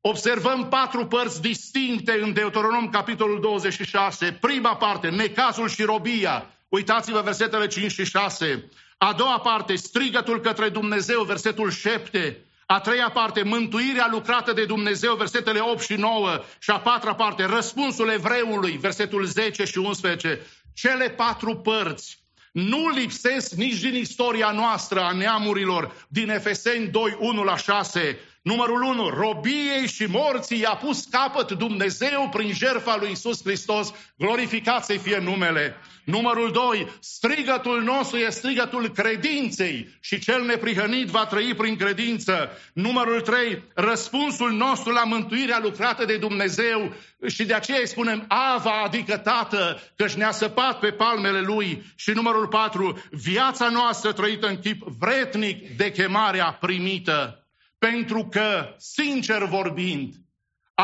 Observăm 0.00 0.68
patru 0.68 1.06
părți 1.06 1.40
distincte 1.40 2.20
în 2.22 2.32
Deuteronom, 2.32 2.90
capitolul 2.90 3.40
26. 3.40 4.32
Prima 4.40 4.76
parte, 4.76 5.08
necazul 5.08 5.68
și 5.68 5.82
robia. 5.82 6.46
Uitați-vă 6.68 7.20
versetele 7.20 7.66
5 7.66 7.92
și 7.92 8.04
6. 8.04 8.70
A 8.98 9.12
doua 9.12 9.40
parte, 9.40 9.74
strigătul 9.74 10.40
către 10.40 10.68
Dumnezeu, 10.68 11.22
versetul 11.22 11.70
7. 11.70 12.44
A 12.70 12.80
treia 12.80 13.10
parte, 13.10 13.42
mântuirea 13.42 14.08
lucrată 14.10 14.52
de 14.52 14.64
Dumnezeu, 14.64 15.14
versetele 15.14 15.60
8 15.60 15.82
și 15.82 15.94
9. 15.94 16.40
Și 16.58 16.70
a 16.70 16.78
patra 16.78 17.14
parte, 17.14 17.44
răspunsul 17.44 18.08
evreului, 18.08 18.76
versetul 18.76 19.24
10 19.24 19.64
și 19.64 19.78
11. 19.78 20.46
Cele 20.74 21.08
patru 21.08 21.56
părți 21.56 22.18
nu 22.52 22.88
lipsesc 22.88 23.52
nici 23.52 23.80
din 23.80 23.94
istoria 23.94 24.50
noastră 24.50 25.00
a 25.00 25.12
neamurilor, 25.12 26.06
din 26.08 26.28
Efeseni 26.28 26.88
2, 26.88 27.16
1 27.18 27.42
la 27.42 27.56
6, 27.56 28.18
Numărul 28.42 28.82
1. 28.82 29.08
Robiei 29.08 29.86
și 29.86 30.04
morții 30.04 30.60
i-a 30.60 30.74
pus 30.74 31.04
capăt 31.04 31.52
Dumnezeu 31.52 32.28
prin 32.28 32.52
jertfa 32.52 32.96
lui 32.96 33.10
Isus 33.10 33.42
Hristos. 33.42 33.92
Glorificat 34.18 34.84
să 34.84 34.92
fie 34.92 35.18
numele. 35.18 35.76
Numărul 36.04 36.50
2. 36.52 36.86
Strigătul 37.00 37.82
nostru 37.82 38.16
e 38.18 38.30
strigătul 38.30 38.88
credinței 38.88 39.88
și 40.00 40.18
cel 40.18 40.44
neprihănit 40.44 41.08
va 41.08 41.26
trăi 41.26 41.54
prin 41.54 41.76
credință. 41.76 42.50
Numărul 42.72 43.20
3. 43.20 43.62
Răspunsul 43.74 44.52
nostru 44.52 44.92
la 44.92 45.04
mântuirea 45.04 45.58
lucrată 45.62 46.04
de 46.04 46.16
Dumnezeu 46.16 46.94
și 47.26 47.44
de 47.44 47.54
aceea 47.54 47.78
îi 47.78 47.88
spunem 47.88 48.24
Ava, 48.28 48.82
adică 48.84 49.16
Tată, 49.16 49.80
căci 49.96 50.14
ne-a 50.14 50.30
săpat 50.30 50.78
pe 50.78 50.90
palmele 50.90 51.40
Lui. 51.40 51.82
Și 51.96 52.10
numărul 52.10 52.48
4. 52.48 53.02
Viața 53.10 53.68
noastră 53.68 54.12
trăită 54.12 54.46
în 54.46 54.58
chip 54.58 54.82
vretnic 54.98 55.76
de 55.76 55.90
chemarea 55.90 56.52
primită. 56.60 57.44
Pentru 57.78 58.28
că, 58.30 58.74
sincer 58.76 59.44
vorbind, 59.44 60.14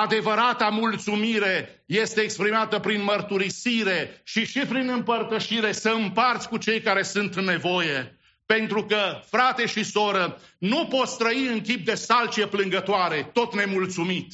adevărata 0.01 0.69
mulțumire 0.69 1.83
este 1.87 2.21
exprimată 2.21 2.79
prin 2.79 3.03
mărturisire 3.03 4.21
și 4.25 4.47
și 4.47 4.59
prin 4.59 4.89
împărtășire 4.89 5.73
să 5.73 5.89
împarți 5.89 6.49
cu 6.49 6.57
cei 6.57 6.81
care 6.81 7.03
sunt 7.03 7.35
în 7.35 7.45
nevoie. 7.45 8.19
Pentru 8.47 8.85
că, 8.85 9.21
frate 9.31 9.67
și 9.67 9.85
soră, 9.85 10.41
nu 10.59 10.87
poți 10.87 11.19
trăi 11.19 11.47
în 11.47 11.61
chip 11.61 11.85
de 11.85 11.95
salcie 11.95 12.47
plângătoare, 12.47 13.31
tot 13.33 13.55
nemulțumit. 13.55 14.33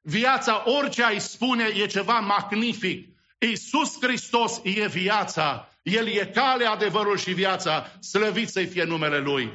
Viața, 0.00 0.62
orice 0.66 1.04
ai 1.04 1.20
spune, 1.20 1.64
e 1.82 1.86
ceva 1.86 2.18
magnific. 2.18 3.08
Iisus 3.38 3.96
Hristos 4.00 4.60
e 4.62 4.86
viața. 4.86 5.68
El 5.82 6.06
e 6.06 6.30
calea, 6.34 6.70
adevărul 6.70 7.18
și 7.18 7.32
viața. 7.32 7.92
Slăvit 8.00 8.48
să-i 8.48 8.66
fie 8.66 8.84
numele 8.84 9.18
Lui. 9.18 9.52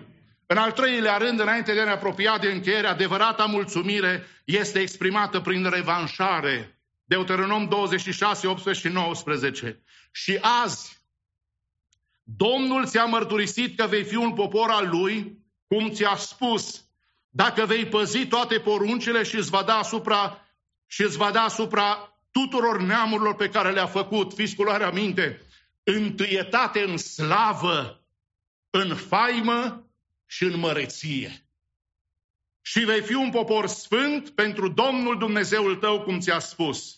În 0.50 0.58
al 0.58 0.72
treilea 0.72 1.18
rând, 1.18 1.40
înainte 1.40 1.74
de 1.74 1.82
a 1.82 1.84
ne 1.84 1.92
apropia 1.92 2.38
de 2.38 2.48
încheiere, 2.48 2.88
adevărata 2.88 3.46
mulțumire 3.46 4.28
este 4.46 4.80
exprimată 4.80 5.40
prin 5.40 5.70
revanșare. 5.70 6.80
Deuteronom 7.04 7.68
26, 7.68 8.48
18 8.48 8.88
și 8.88 8.94
19. 8.94 9.82
Și 10.12 10.38
azi, 10.42 10.98
Domnul 12.30 12.86
ți-a 12.86 13.06
mărturisit 13.06 13.78
că 13.78 13.88
vei 13.88 14.04
fi 14.04 14.16
un 14.16 14.34
popor 14.34 14.70
al 14.70 14.90
lui, 14.90 15.38
cum 15.68 15.90
ți-a 15.90 16.16
spus, 16.16 16.86
dacă 17.30 17.66
vei 17.66 17.86
păzi 17.86 18.28
toate 18.28 18.60
poruncile 18.60 19.24
și 19.24 19.36
îți 19.36 19.50
va 19.50 19.64
da 19.64 19.78
asupra, 19.78 20.48
și 20.86 21.02
îți 21.02 21.18
va 21.18 21.32
da 21.32 21.42
asupra 21.42 22.18
tuturor 22.32 22.82
neamurilor 22.82 23.36
pe 23.36 23.50
care 23.50 23.72
le-a 23.72 23.86
făcut. 23.86 24.34
Fiți 24.34 24.56
cu 24.56 24.64
luarea 24.64 24.90
minte, 24.90 25.42
întâietate 25.84 26.84
în 26.84 26.98
slavă, 26.98 28.02
în 28.70 28.96
faimă 28.96 29.87
și 30.28 30.44
în 30.44 30.60
măreție. 30.60 31.48
Și 32.62 32.80
vei 32.80 33.02
fi 33.02 33.14
un 33.14 33.30
popor 33.30 33.68
sfânt 33.68 34.30
pentru 34.30 34.68
Domnul 34.68 35.18
Dumnezeul 35.18 35.76
tău, 35.76 36.02
cum 36.02 36.20
ți-a 36.20 36.40
spus. 36.40 36.98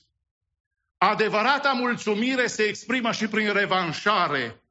Adevărata 0.97 1.71
mulțumire 1.71 2.47
se 2.47 2.63
exprimă 2.63 3.11
și 3.11 3.27
prin 3.27 3.53
revanșare. 3.53 4.61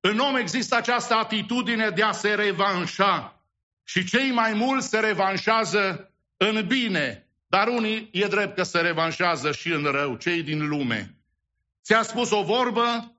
În 0.00 0.18
om 0.18 0.36
există 0.36 0.76
această 0.76 1.14
atitudine 1.14 1.90
de 1.90 2.02
a 2.02 2.12
se 2.12 2.34
revanșa. 2.34 3.42
Și 3.84 4.04
cei 4.04 4.30
mai 4.30 4.52
mulți 4.52 4.88
se 4.88 4.98
revanșează 4.98 6.12
în 6.36 6.66
bine, 6.66 7.28
dar 7.46 7.68
unii 7.68 8.08
e 8.12 8.26
drept 8.26 8.54
că 8.54 8.62
se 8.62 8.80
revanșează 8.80 9.52
și 9.52 9.68
în 9.68 9.84
rău, 9.84 10.16
cei 10.16 10.42
din 10.42 10.68
lume. 10.68 11.14
Ți-a 11.82 12.02
spus 12.02 12.30
o 12.30 12.42
vorbă 12.42 13.16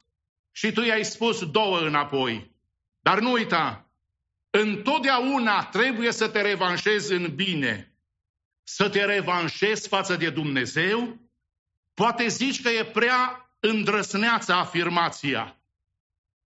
și 0.51 0.71
tu 0.71 0.81
i-ai 0.81 1.05
spus 1.05 1.45
două 1.51 1.79
înapoi. 1.79 2.51
Dar 2.99 3.19
nu 3.19 3.31
uita, 3.31 3.84
Întotdeauna 4.57 5.65
trebuie 5.65 6.11
să 6.11 6.27
te 6.27 6.41
revanșezi 6.41 7.13
în 7.13 7.35
bine. 7.35 7.93
Să 8.63 8.89
te 8.89 9.05
revanșezi 9.05 9.87
față 9.87 10.15
de 10.15 10.29
Dumnezeu? 10.29 11.19
Poate 11.93 12.27
zici 12.27 12.61
că 12.61 12.69
e 12.69 12.85
prea 12.85 13.49
îndrăsneață 13.59 14.53
afirmația. 14.53 15.57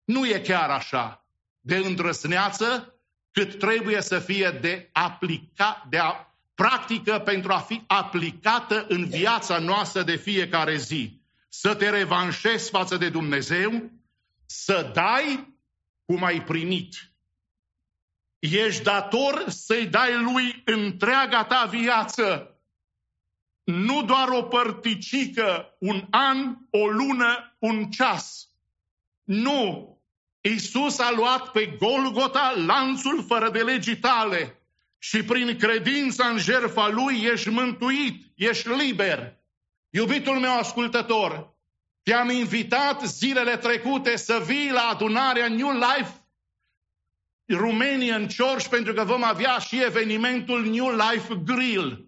Nu 0.03 0.27
e 0.27 0.39
chiar 0.39 0.69
așa. 0.69 1.25
De 1.59 1.75
îndrăsneață 1.75 2.93
cât 3.31 3.59
trebuie 3.59 4.01
să 4.01 4.19
fie 4.19 4.57
de, 4.61 4.89
aplica, 4.91 5.85
de 5.89 5.97
a, 5.97 6.33
practică 6.55 7.19
pentru 7.19 7.53
a 7.53 7.59
fi 7.59 7.83
aplicată 7.87 8.85
în 8.87 9.09
viața 9.09 9.59
noastră 9.59 10.03
de 10.03 10.15
fiecare 10.15 10.77
zi. 10.77 11.21
Să 11.49 11.75
te 11.75 11.89
revanșezi 11.89 12.69
față 12.69 12.97
de 12.97 13.09
Dumnezeu, 13.09 13.91
să 14.45 14.91
dai 14.93 15.57
cum 16.05 16.23
ai 16.23 16.43
primit 16.43 17.08
Ești 18.39 18.83
dator 18.83 19.45
să-i 19.47 19.85
dai 19.85 20.13
lui 20.13 20.61
întreaga 20.65 21.43
ta 21.43 21.65
viață. 21.69 22.53
Nu 23.63 24.03
doar 24.03 24.27
o 24.27 24.41
părticică, 24.41 25.75
un 25.79 26.07
an, 26.09 26.55
o 26.69 26.87
lună, 26.87 27.55
un 27.59 27.89
ceas. 27.89 28.49
Nu! 29.23 29.87
Isus 30.41 30.99
a 30.99 31.11
luat 31.11 31.51
pe 31.51 31.65
Golgota 31.65 32.53
lanțul 32.55 33.23
fără 33.23 33.49
de 33.49 33.59
legii 33.59 33.97
tale 33.97 34.61
și 34.97 35.23
prin 35.23 35.57
credința 35.57 36.27
în 36.27 36.37
jertfa 36.37 36.87
lui 36.87 37.23
ești 37.23 37.49
mântuit, 37.49 38.31
ești 38.35 38.69
liber. 38.69 39.37
Iubitul 39.89 40.39
meu 40.39 40.57
ascultător, 40.57 41.53
te-am 42.03 42.29
invitat 42.29 43.01
zilele 43.01 43.57
trecute 43.57 44.15
să 44.15 44.43
vii 44.45 44.71
la 44.71 44.81
adunarea 44.81 45.47
New 45.47 45.71
Life 45.71 46.18
Romanian 47.57 48.27
Church 48.37 48.67
pentru 48.67 48.93
că 48.93 49.03
vom 49.03 49.23
avea 49.23 49.57
și 49.57 49.83
evenimentul 49.83 50.65
New 50.65 50.89
Life 50.89 51.35
Grill. 51.45 52.07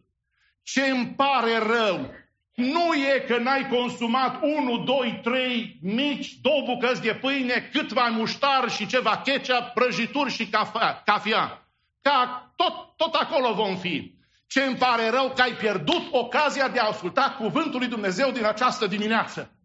Ce 0.64 0.82
îmi 0.82 1.14
pare 1.16 1.58
rău! 1.58 2.20
nu 2.62 2.94
e 2.94 3.20
că 3.28 3.38
n-ai 3.38 3.68
consumat 3.68 4.42
1, 4.42 4.84
2, 4.84 5.20
3 5.24 5.80
mici, 5.82 6.34
două 6.42 6.62
bucăți 6.66 7.02
de 7.02 7.14
pâine, 7.14 7.70
câtva 7.74 8.08
muștar 8.08 8.70
și 8.70 8.88
ceva 8.88 9.22
ketchup, 9.26 9.72
prăjituri 9.74 10.32
și 10.32 10.48
cafea. 10.48 11.02
cafea. 11.06 11.68
Ca 12.02 12.52
tot, 12.56 12.74
tot 12.96 13.14
acolo 13.14 13.54
vom 13.54 13.78
fi. 13.78 14.14
Ce 14.48 14.62
îmi 14.64 14.76
pare 14.76 15.10
rău 15.10 15.34
că 15.36 15.42
ai 15.42 15.54
pierdut 15.54 16.08
ocazia 16.12 16.68
de 16.68 16.80
a 16.80 16.88
asculta 16.88 17.36
cuvântul 17.38 17.80
lui 17.80 17.88
Dumnezeu 17.88 18.32
din 18.32 18.46
această 18.46 18.88
dimineață. 18.88 19.56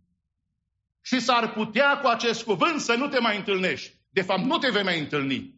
Și 1.03 1.21
s-ar 1.21 1.53
putea 1.53 1.99
cu 1.99 2.07
acest 2.07 2.45
cuvânt 2.45 2.81
să 2.81 2.95
nu 2.95 3.09
te 3.09 3.19
mai 3.19 3.37
întâlnești. 3.37 3.95
De 4.11 4.23
fapt, 4.23 4.43
nu 4.43 4.59
te 4.59 4.71
vei 4.71 4.83
mai 4.83 4.99
întâlni. 4.99 5.55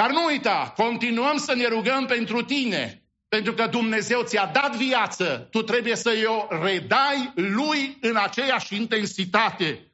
Dar 0.00 0.10
nu 0.10 0.24
uita, 0.24 0.72
continuăm 0.76 1.36
să 1.36 1.54
ne 1.54 1.66
rugăm 1.68 2.06
pentru 2.06 2.42
tine, 2.42 3.02
pentru 3.28 3.52
că 3.54 3.66
Dumnezeu 3.66 4.22
ți-a 4.22 4.46
dat 4.46 4.76
viață, 4.76 5.48
tu 5.50 5.62
trebuie 5.62 5.96
să 5.96 6.24
o 6.26 6.62
redai 6.62 7.32
lui 7.34 7.98
în 8.00 8.16
aceeași 8.16 8.76
intensitate. 8.76 9.92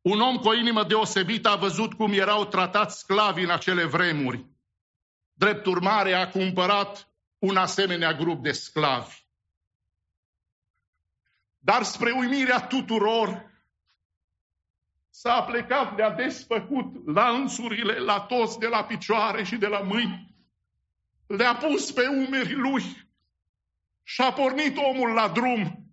Un 0.00 0.20
om 0.20 0.36
cu 0.36 0.48
o 0.48 0.54
inimă 0.54 0.84
deosebită 0.84 1.48
a 1.48 1.56
văzut 1.56 1.94
cum 1.94 2.12
erau 2.12 2.44
tratați 2.44 2.98
sclavii 2.98 3.44
în 3.44 3.50
acele 3.50 3.84
vremuri. 3.84 4.46
Drept 5.32 5.66
urmare 5.66 6.14
a 6.14 6.30
cumpărat 6.30 7.08
un 7.38 7.56
asemenea 7.56 8.12
grup 8.12 8.42
de 8.42 8.52
sclavi. 8.52 9.24
Dar 11.58 11.82
spre 11.82 12.10
uimirea 12.10 12.66
tuturor, 12.66 13.51
s-a 15.22 15.42
plecat, 15.42 15.96
le-a 15.96 16.10
desfăcut 16.10 17.06
lanțurile 17.06 17.98
la 17.98 18.20
toți 18.20 18.58
de 18.58 18.66
la 18.66 18.84
picioare 18.84 19.42
și 19.44 19.56
de 19.56 19.66
la 19.66 19.80
mâini, 19.80 20.34
le-a 21.26 21.54
pus 21.54 21.92
pe 21.92 22.06
umerii 22.06 22.54
lui 22.54 22.82
și 24.02 24.20
a 24.20 24.32
pornit 24.32 24.76
omul 24.76 25.12
la 25.12 25.28
drum. 25.28 25.92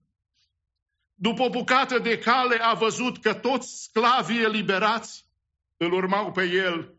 După 1.13 1.43
o 1.43 1.49
bucată 1.49 1.99
de 1.99 2.17
cale 2.17 2.57
a 2.61 2.73
văzut 2.73 3.21
că 3.21 3.33
toți 3.33 3.83
sclavii 3.83 4.43
eliberați 4.43 5.25
îl 5.77 5.93
urmau 5.93 6.31
pe 6.31 6.43
el. 6.43 6.93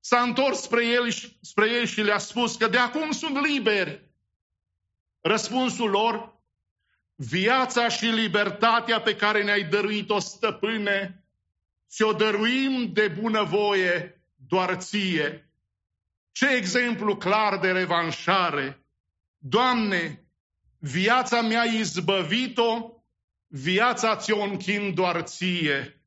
S-a 0.00 0.20
întors 0.20 0.60
spre 0.60 0.86
el, 0.86 1.10
spre 1.40 1.70
el 1.70 1.86
și 1.86 2.00
le-a 2.00 2.18
spus 2.18 2.56
că 2.56 2.68
de 2.68 2.78
acum 2.78 3.10
sunt 3.10 3.40
liberi. 3.46 4.10
Răspunsul 5.20 5.90
lor, 5.90 6.40
viața 7.14 7.88
și 7.88 8.04
libertatea 8.04 9.00
pe 9.00 9.16
care 9.16 9.44
ne-ai 9.44 9.62
dăruit-o, 9.62 10.18
stăpâne, 10.18 11.17
ți-o 11.90 12.12
dăruim 12.12 12.92
de 12.92 13.08
bunăvoie 13.08 14.22
doar 14.48 14.74
ție. 14.74 15.52
Ce 16.32 16.48
exemplu 16.48 17.16
clar 17.16 17.58
de 17.58 17.70
revanșare! 17.70 18.82
Doamne, 19.38 20.24
viața 20.78 21.40
mi-a 21.40 21.62
izbăvit-o, 21.62 22.92
viața 23.46 24.16
ți-o 24.16 24.42
închin 24.42 24.94
doar 24.94 25.20
ție. 25.22 26.02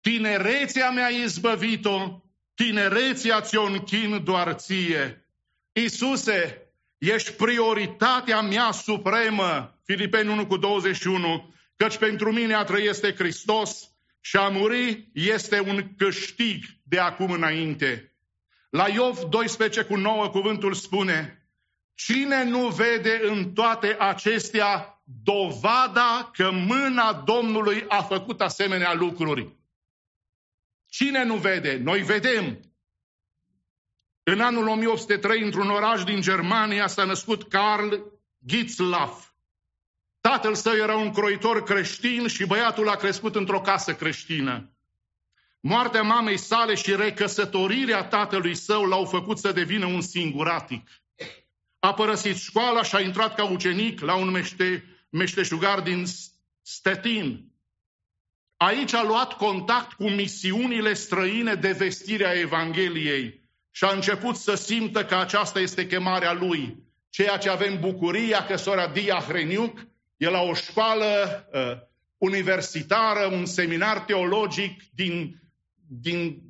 Tinerețea 0.00 0.90
mi-a 0.90 1.08
izbăvit-o, 1.08 2.22
tinerețea 2.54 3.40
ți-o 3.40 3.62
închin 3.62 4.24
doar 4.24 4.52
ție. 4.52 5.28
Iisuse, 5.72 6.70
ești 6.98 7.32
prioritatea 7.32 8.40
mea 8.40 8.70
supremă, 8.70 9.78
Filipeni 9.84 10.28
1 10.28 10.46
cu 10.46 10.56
21, 10.56 11.54
căci 11.76 11.96
pentru 11.96 12.32
mine 12.32 12.54
a 12.54 12.64
trăi 12.64 12.86
este 12.86 13.14
Hristos 13.14 13.95
și 14.26 14.36
a 14.36 14.48
muri 14.48 15.10
este 15.12 15.60
un 15.60 15.94
câștig 15.96 16.64
de 16.82 16.98
acum 16.98 17.30
înainte. 17.30 18.16
La 18.70 18.88
Iov 18.88 19.18
12 19.18 19.82
cu 19.82 19.96
9 19.96 20.28
cuvântul 20.28 20.74
spune, 20.74 21.48
Cine 21.94 22.44
nu 22.44 22.68
vede 22.68 23.20
în 23.22 23.52
toate 23.52 23.96
acestea 23.98 25.02
dovada 25.04 26.30
că 26.32 26.50
mâna 26.50 27.12
Domnului 27.12 27.84
a 27.88 28.02
făcut 28.02 28.40
asemenea 28.40 28.94
lucruri? 28.94 29.56
Cine 30.86 31.24
nu 31.24 31.36
vede? 31.36 31.76
Noi 31.76 32.02
vedem. 32.02 32.60
În 34.22 34.40
anul 34.40 34.68
1803, 34.68 35.42
într-un 35.42 35.70
oraș 35.70 36.04
din 36.04 36.20
Germania, 36.20 36.86
s-a 36.86 37.04
născut 37.04 37.48
Karl 37.48 37.94
Gitzlaff. 38.46 39.35
Tatăl 40.26 40.54
său 40.54 40.74
era 40.74 40.96
un 40.96 41.12
croitor 41.12 41.62
creștin 41.62 42.26
și 42.26 42.46
băiatul 42.46 42.88
a 42.88 42.96
crescut 42.96 43.34
într-o 43.34 43.60
casă 43.60 43.94
creștină. 43.94 44.76
Moartea 45.60 46.02
mamei 46.02 46.36
sale 46.36 46.74
și 46.74 46.96
recăsătorirea 46.96 48.04
tatălui 48.04 48.54
său 48.54 48.84
l-au 48.84 49.04
făcut 49.04 49.38
să 49.38 49.52
devină 49.52 49.86
un 49.86 50.00
singuratic. 50.00 50.88
A 51.78 51.94
părăsit 51.94 52.36
școala 52.36 52.82
și 52.82 52.94
a 52.94 53.00
intrat 53.00 53.34
ca 53.34 53.44
ucenic 53.50 54.00
la 54.00 54.14
un 54.14 54.30
mește, 54.30 54.84
meșteșugar 55.10 55.80
din 55.80 56.04
Stettin. 56.62 57.52
Aici 58.56 58.94
a 58.94 59.02
luat 59.02 59.32
contact 59.32 59.92
cu 59.92 60.08
misiunile 60.08 60.94
străine 60.94 61.54
de 61.54 61.72
vestire 61.72 62.26
a 62.26 62.38
Evangheliei 62.38 63.48
și 63.70 63.84
a 63.84 63.92
început 63.92 64.36
să 64.36 64.54
simtă 64.54 65.04
că 65.04 65.14
aceasta 65.14 65.60
este 65.60 65.86
chemarea 65.86 66.32
lui. 66.32 66.76
Ceea 67.10 67.36
ce 67.36 67.48
avem 67.48 67.80
bucuria 67.80 68.44
că 68.44 68.56
sora 68.56 68.88
Dia 68.88 69.18
Hreniuc 69.18 69.94
e 70.16 70.28
la 70.28 70.40
o 70.40 70.54
școală 70.54 71.06
uh, 71.52 71.78
universitară, 72.18 73.26
un 73.26 73.46
seminar 73.46 74.00
teologic 74.00 74.82
din, 74.94 75.42
din 75.86 76.42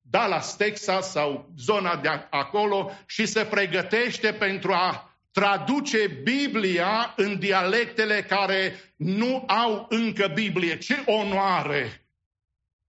Dallas, 0.00 0.56
Texas 0.56 1.10
sau 1.10 1.52
zona 1.58 1.96
de 1.96 2.08
acolo 2.30 2.90
și 3.06 3.26
se 3.26 3.44
pregătește 3.44 4.32
pentru 4.32 4.72
a 4.72 5.16
traduce 5.32 6.06
Biblia 6.06 7.12
în 7.16 7.38
dialectele 7.38 8.22
care 8.22 8.74
nu 8.96 9.44
au 9.46 9.86
încă 9.88 10.30
Biblie. 10.34 10.78
Ce 10.78 11.02
onoare! 11.06 12.06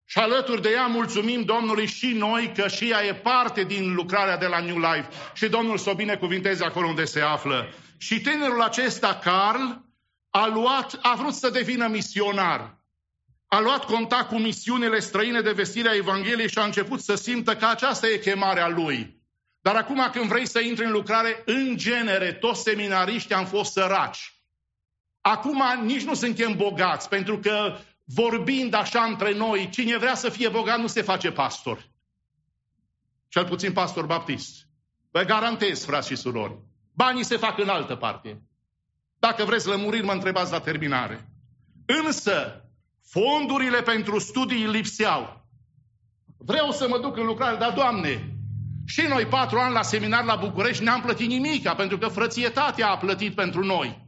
Și 0.05 0.17
alături 0.17 0.61
de 0.61 0.69
ea 0.69 0.85
mulțumim 0.85 1.43
Domnului 1.43 1.85
și 1.85 2.07
noi 2.07 2.51
că 2.55 2.67
și 2.67 2.89
ea 2.89 3.05
e 3.05 3.13
parte 3.13 3.63
din 3.63 3.93
lucrarea 3.93 4.37
de 4.37 4.45
la 4.45 4.59
New 4.59 4.77
Life. 4.77 5.07
Și 5.33 5.49
Domnul 5.49 5.77
să 5.77 5.89
o 5.89 5.93
binecuvinteze 5.93 6.63
acolo 6.63 6.87
unde 6.87 7.05
se 7.05 7.21
află. 7.21 7.73
Și 7.97 8.21
tinerul 8.21 8.61
acesta, 8.61 9.19
Carl, 9.23 9.61
a, 10.31 10.47
luat, 10.47 10.99
a 11.01 11.15
vrut 11.15 11.33
să 11.33 11.49
devină 11.49 11.87
misionar. 11.87 12.79
A 13.47 13.59
luat 13.59 13.85
contact 13.85 14.27
cu 14.27 14.37
misiunile 14.37 14.99
străine 14.99 15.41
de 15.41 15.51
vestire 15.51 15.89
a 15.89 15.95
Evangheliei 15.95 16.49
și 16.49 16.57
a 16.57 16.63
început 16.63 17.01
să 17.01 17.15
simtă 17.15 17.55
că 17.55 17.65
aceasta 17.65 18.07
e 18.07 18.17
chemarea 18.17 18.67
lui. 18.67 19.21
Dar 19.61 19.75
acum 19.75 20.09
când 20.11 20.25
vrei 20.25 20.47
să 20.47 20.59
intri 20.59 20.85
în 20.85 20.91
lucrare, 20.91 21.43
în 21.45 21.77
genere, 21.77 22.33
toți 22.33 22.61
seminariștii 22.61 23.35
am 23.35 23.45
fost 23.45 23.71
săraci. 23.71 24.33
Acum 25.21 25.63
nici 25.83 26.03
nu 26.03 26.13
suntem 26.13 26.55
bogați, 26.55 27.09
pentru 27.09 27.39
că 27.39 27.77
vorbind 28.05 28.73
așa 28.73 29.03
între 29.03 29.33
noi, 29.33 29.69
cine 29.69 29.97
vrea 29.97 30.15
să 30.15 30.29
fie 30.29 30.49
bogat 30.49 30.79
nu 30.79 30.87
se 30.87 31.01
face 31.01 31.31
pastor. 31.31 31.89
Cel 33.27 33.45
puțin 33.45 33.73
pastor 33.73 34.05
baptist. 34.05 34.67
Vă 35.11 35.23
garantez, 35.23 35.85
frați 35.85 36.07
și 36.07 36.15
surori, 36.15 36.57
banii 36.93 37.23
se 37.23 37.37
fac 37.37 37.57
în 37.57 37.69
altă 37.69 37.95
parte. 37.95 38.41
Dacă 39.27 39.43
vreți 39.45 39.67
lămuriri, 39.67 40.05
mă 40.05 40.11
întrebați 40.11 40.51
la 40.51 40.59
terminare. 40.59 41.29
Însă, 42.05 42.65
fondurile 43.09 43.81
pentru 43.81 44.19
studii 44.19 44.67
lipseau. 44.67 45.45
Vreau 46.37 46.71
să 46.71 46.87
mă 46.87 46.99
duc 46.99 47.17
în 47.17 47.25
lucrare, 47.25 47.57
dar, 47.57 47.71
Doamne, 47.71 48.35
și 48.85 49.01
noi 49.01 49.25
patru 49.25 49.59
ani 49.59 49.73
la 49.73 49.81
seminar 49.81 50.23
la 50.23 50.35
București 50.35 50.83
n-am 50.83 51.01
plătit 51.01 51.27
nimica, 51.27 51.75
pentru 51.75 51.97
că 51.97 52.07
frățietatea 52.07 52.87
a 52.87 52.97
plătit 52.97 53.35
pentru 53.35 53.65
noi. 53.65 54.07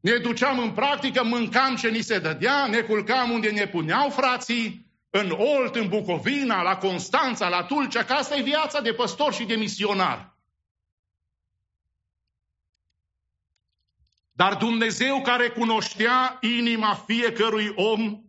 Ne 0.00 0.16
duceam 0.16 0.58
în 0.58 0.70
practică, 0.70 1.24
mâncam 1.24 1.76
ce 1.76 1.88
ni 1.88 2.00
se 2.00 2.18
dădea, 2.18 2.66
ne 2.66 2.80
culcam 2.80 3.30
unde 3.30 3.50
ne 3.50 3.66
puneau 3.66 4.10
frații, 4.10 4.86
în 5.10 5.30
Olt, 5.30 5.74
în 5.74 5.88
Bucovina, 5.88 6.62
la 6.62 6.76
Constanța, 6.76 7.48
la 7.48 7.62
Tulcea, 7.62 8.04
că 8.04 8.12
asta 8.12 8.36
e 8.36 8.42
viața 8.42 8.80
de 8.80 8.92
păstor 8.92 9.32
și 9.32 9.44
de 9.44 9.54
misionar. 9.54 10.33
Dar 14.36 14.54
Dumnezeu 14.54 15.22
care 15.22 15.48
cunoștea 15.48 16.38
inima 16.40 16.94
fiecărui 16.94 17.72
om 17.74 18.22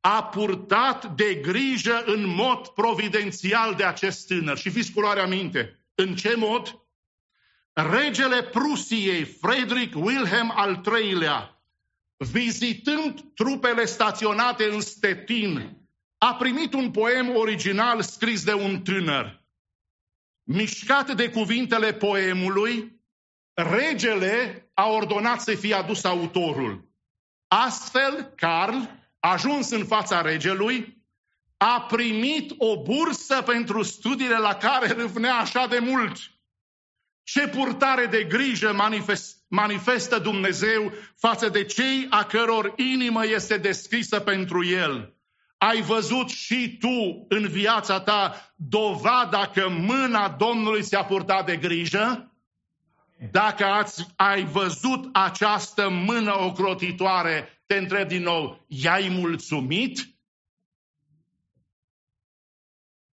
a 0.00 0.24
purtat 0.24 1.14
de 1.14 1.34
grijă 1.34 2.02
în 2.06 2.26
mod 2.26 2.68
providențial 2.68 3.74
de 3.74 3.84
acest 3.84 4.26
tânăr. 4.26 4.58
Și 4.58 4.70
fiți 4.70 4.92
culoarea 4.92 5.26
minte. 5.26 5.80
În 5.94 6.14
ce 6.14 6.34
mod? 6.36 6.80
Regele 7.72 8.42
Prusiei, 8.42 9.24
Frederick 9.24 9.96
Wilhelm 10.04 10.52
al 10.54 10.82
III-lea, 11.00 11.62
vizitând 12.16 13.20
trupele 13.34 13.84
staționate 13.84 14.64
în 14.64 14.80
Stettin, 14.80 15.76
a 16.18 16.34
primit 16.34 16.74
un 16.74 16.90
poem 16.90 17.36
original 17.36 18.02
scris 18.02 18.44
de 18.44 18.52
un 18.52 18.82
tânăr. 18.82 19.44
Mișcat 20.42 21.14
de 21.16 21.30
cuvintele 21.30 21.92
poemului, 21.92 22.95
regele 23.56 24.68
a 24.74 24.88
ordonat 24.88 25.40
să 25.40 25.54
fie 25.54 25.74
adus 25.74 26.04
autorul. 26.04 26.88
Astfel, 27.48 28.32
Carl, 28.36 28.76
ajuns 29.20 29.70
în 29.70 29.84
fața 29.84 30.20
regelui, 30.20 31.04
a 31.56 31.86
primit 31.88 32.54
o 32.58 32.82
bursă 32.82 33.42
pentru 33.42 33.82
studiile 33.82 34.36
la 34.36 34.54
care 34.54 34.86
râvnea 34.86 35.34
așa 35.34 35.66
de 35.66 35.78
mult. 35.78 36.16
Ce 37.22 37.48
purtare 37.48 38.06
de 38.06 38.24
grijă 38.24 38.72
manifest, 38.72 39.36
manifestă 39.48 40.18
Dumnezeu 40.18 40.92
față 41.16 41.48
de 41.48 41.64
cei 41.64 42.06
a 42.10 42.24
căror 42.24 42.72
inimă 42.76 43.26
este 43.26 43.56
deschisă 43.56 44.20
pentru 44.20 44.64
El. 44.64 45.14
Ai 45.58 45.80
văzut 45.80 46.28
și 46.28 46.76
tu 46.80 47.26
în 47.28 47.48
viața 47.48 48.00
ta 48.00 48.52
dovada 48.56 49.50
că 49.54 49.68
mâna 49.68 50.28
Domnului 50.28 50.82
ți-a 50.82 51.04
purtat 51.04 51.46
de 51.46 51.56
grijă? 51.56 52.35
Dacă 53.30 53.64
ați, 53.64 54.06
ai 54.16 54.44
văzut 54.44 55.08
această 55.12 55.88
mână 55.88 56.40
ocrotitoare, 56.40 57.62
te 57.66 57.74
întreb 57.76 58.08
din 58.08 58.22
nou, 58.22 58.64
i-ai 58.68 59.08
mulțumit? 59.08 59.98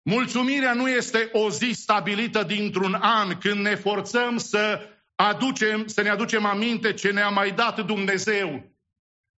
Mulțumirea 0.02 0.74
nu 0.74 0.90
este 0.90 1.30
o 1.32 1.50
zi 1.50 1.72
stabilită 1.72 2.44
dintr-un 2.44 2.94
an 2.94 3.38
când 3.38 3.60
ne 3.60 3.76
forțăm 3.76 4.38
să, 4.38 4.90
aducem, 5.16 5.88
să 5.88 6.02
ne 6.02 6.10
aducem 6.10 6.46
aminte 6.46 6.94
ce 6.94 7.12
ne-a 7.12 7.30
mai 7.30 7.52
dat 7.52 7.86
Dumnezeu. 7.86 8.72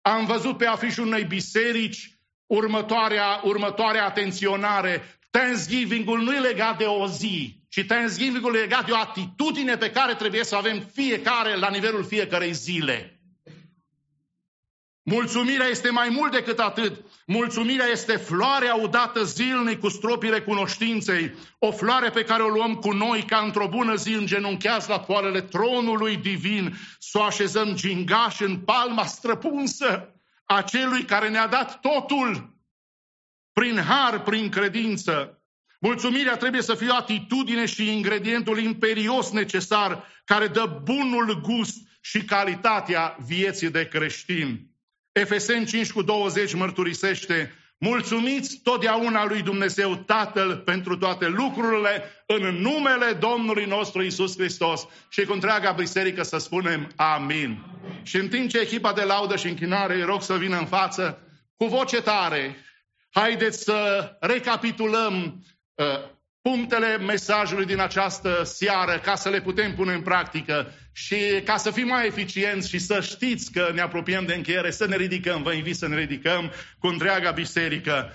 Am 0.01 0.25
văzut 0.25 0.57
pe 0.57 0.65
afișul 0.65 1.05
unei 1.05 1.23
biserici 1.23 2.17
următoarea, 2.45 3.41
următoarea 3.43 4.05
atenționare. 4.05 5.19
Thanksgiving-ul 5.29 6.21
nu 6.21 6.33
e 6.33 6.39
legat 6.39 6.77
de 6.77 6.83
o 6.83 7.07
zi, 7.07 7.64
ci 7.75 7.85
Thanksgiving-ul 7.85 8.55
e 8.55 8.59
legat 8.59 8.85
de 8.85 8.91
o 8.91 8.97
atitudine 8.97 9.77
pe 9.77 9.91
care 9.91 10.15
trebuie 10.15 10.43
să 10.43 10.55
avem 10.55 10.79
fiecare 10.93 11.55
la 11.55 11.69
nivelul 11.69 12.03
fiecarei 12.03 12.53
zile. 12.53 13.19
Mulțumirea 15.03 15.67
este 15.67 15.89
mai 15.89 16.09
mult 16.09 16.31
decât 16.31 16.59
atât. 16.59 17.05
Mulțumirea 17.25 17.85
este 17.85 18.15
floarea 18.15 18.75
udată 18.75 19.23
zilnic 19.23 19.79
cu 19.79 19.89
stropile 19.89 20.41
cunoștinței, 20.41 21.33
o 21.59 21.71
floare 21.71 22.09
pe 22.09 22.23
care 22.23 22.43
o 22.43 22.47
luăm 22.47 22.75
cu 22.75 22.91
noi 22.91 23.23
ca 23.23 23.37
într-o 23.37 23.67
bună 23.67 23.95
zi 23.95 24.13
îngenuncheați 24.13 24.89
la 24.89 24.99
poalele 24.99 25.41
tronului 25.41 26.17
divin, 26.17 26.75
să 26.99 27.17
o 27.17 27.23
așezăm 27.23 27.75
gingaș 27.75 28.39
în 28.39 28.59
palma 28.59 29.05
străpunsă 29.05 30.15
a 30.45 30.61
celui 30.61 31.03
care 31.03 31.29
ne-a 31.29 31.47
dat 31.47 31.79
totul 31.79 32.55
prin 33.53 33.77
har, 33.77 34.21
prin 34.21 34.49
credință. 34.49 35.39
Mulțumirea 35.79 36.37
trebuie 36.37 36.61
să 36.61 36.75
fie 36.75 36.89
o 36.89 36.95
atitudine 36.95 37.65
și 37.65 37.91
ingredientul 37.91 38.59
imperios 38.59 39.31
necesar 39.31 40.03
care 40.25 40.47
dă 40.47 40.79
bunul 40.83 41.41
gust 41.41 41.75
și 42.01 42.23
calitatea 42.23 43.17
vieții 43.25 43.69
de 43.69 43.87
creștin. 43.87 44.69
Efeseni 45.11 45.65
5 45.65 45.91
cu 45.91 46.01
20 46.01 46.53
mărturisește, 46.53 47.53
mulțumiți 47.77 48.59
totdeauna 48.63 49.25
lui 49.25 49.41
Dumnezeu 49.41 49.95
Tatăl 49.95 50.57
pentru 50.57 50.97
toate 50.97 51.27
lucrurile 51.27 52.03
în 52.25 52.41
numele 52.41 53.11
Domnului 53.19 53.65
nostru 53.65 54.01
Isus 54.01 54.37
Hristos 54.37 54.87
și 55.09 55.25
cu 55.25 55.33
întreaga 55.33 55.71
biserică 55.71 56.23
să 56.23 56.37
spunem 56.37 56.91
amin. 56.95 57.63
Și 58.03 58.15
în 58.15 58.27
timp 58.27 58.49
ce 58.49 58.59
echipa 58.59 58.93
de 58.93 59.03
laudă 59.03 59.35
și 59.35 59.47
închinare 59.47 59.95
îi 59.95 60.03
rog 60.03 60.21
să 60.21 60.37
vină 60.37 60.57
în 60.57 60.65
față, 60.65 61.19
cu 61.55 61.65
voce 61.65 62.01
tare, 62.01 62.55
haideți 63.09 63.63
să 63.63 64.11
recapitulăm 64.19 65.15
uh, 65.15 65.54
punctele 66.41 66.97
mesajului 66.97 67.65
din 67.65 67.79
această 67.79 68.43
seară 68.43 68.99
ca 68.99 69.15
să 69.15 69.29
le 69.29 69.41
putem 69.41 69.75
pune 69.75 69.93
în 69.93 70.01
practică 70.01 70.71
și 70.91 71.15
ca 71.45 71.57
să 71.57 71.71
fim 71.71 71.87
mai 71.87 72.05
eficienți 72.05 72.69
și 72.69 72.79
să 72.79 73.01
știți 73.01 73.51
că 73.51 73.71
ne 73.73 73.81
apropiem 73.81 74.25
de 74.25 74.33
încheiere, 74.33 74.71
să 74.71 74.85
ne 74.85 74.95
ridicăm, 74.95 75.43
vă 75.43 75.53
invit 75.53 75.75
să 75.75 75.87
ne 75.87 75.97
ridicăm 75.97 76.51
cu 76.79 76.87
întreaga 76.87 77.31
biserică 77.31 78.13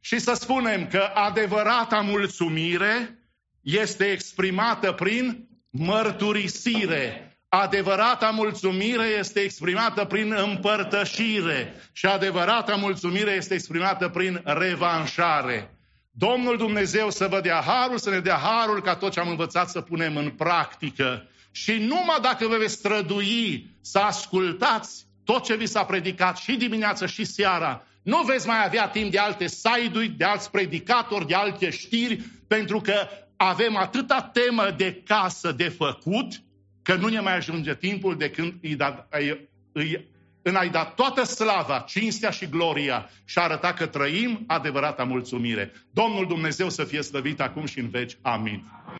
și 0.00 0.18
să 0.18 0.32
spunem 0.34 0.86
că 0.86 1.10
adevărata 1.14 2.00
mulțumire 2.00 3.18
este 3.60 4.04
exprimată 4.04 4.92
prin 4.92 5.48
mărturisire. 5.70 7.38
Adevărata 7.48 8.30
mulțumire 8.30 9.06
este 9.18 9.40
exprimată 9.40 10.04
prin 10.04 10.32
împărtășire 10.32 11.74
și 11.92 12.06
adevărata 12.06 12.74
mulțumire 12.74 13.30
este 13.30 13.54
exprimată 13.54 14.08
prin 14.08 14.40
revanșare. 14.44 15.75
Domnul 16.18 16.56
Dumnezeu 16.56 17.10
să 17.10 17.26
vă 17.26 17.40
dea 17.40 17.62
harul, 17.66 17.98
să 17.98 18.10
ne 18.10 18.20
dea 18.20 18.36
harul 18.36 18.82
ca 18.82 18.96
tot 18.96 19.12
ce 19.12 19.20
am 19.20 19.28
învățat 19.28 19.68
să 19.68 19.80
punem 19.80 20.16
în 20.16 20.30
practică. 20.30 21.28
Și 21.50 21.72
numai 21.72 22.18
dacă 22.22 22.46
vă 22.46 22.56
veți 22.56 22.72
strădui 22.72 23.70
să 23.80 23.98
ascultați 23.98 25.06
tot 25.24 25.44
ce 25.44 25.56
vi 25.56 25.66
s-a 25.66 25.84
predicat 25.84 26.36
și 26.36 26.56
dimineața 26.56 27.06
și 27.06 27.24
seara, 27.24 27.86
nu 28.02 28.22
veți 28.22 28.46
mai 28.46 28.64
avea 28.64 28.88
timp 28.88 29.10
de 29.10 29.18
alte 29.18 29.46
site 29.46 30.14
de 30.16 30.24
alți 30.24 30.50
predicatori, 30.50 31.26
de 31.26 31.34
alte 31.34 31.70
știri, 31.70 32.22
pentru 32.46 32.80
că 32.80 33.08
avem 33.36 33.76
atâta 33.76 34.30
temă 34.32 34.74
de 34.76 35.02
casă 35.06 35.52
de 35.52 35.68
făcut, 35.68 36.42
că 36.82 36.94
nu 36.94 37.08
ne 37.08 37.20
mai 37.20 37.36
ajunge 37.36 37.74
timpul 37.74 38.16
de 38.16 38.30
când 38.30 38.54
îi, 38.62 38.74
da, 38.74 39.06
îi, 39.10 39.48
îi 39.72 40.08
în 40.48 40.54
a-i 40.54 40.68
da 40.68 40.84
toată 40.84 41.22
slava, 41.22 41.78
cinstea 41.78 42.30
și 42.30 42.48
gloria 42.48 43.10
și 43.24 43.38
a 43.38 43.42
arăta 43.42 43.72
că 43.72 43.86
trăim 43.86 44.44
adevărata 44.46 45.04
mulțumire. 45.04 45.72
Domnul 45.90 46.26
Dumnezeu 46.26 46.68
să 46.68 46.84
fie 46.84 47.02
slăvit 47.02 47.40
acum 47.40 47.66
și 47.66 47.78
în 47.78 47.88
veci. 47.88 48.16
Amin. 48.22 48.64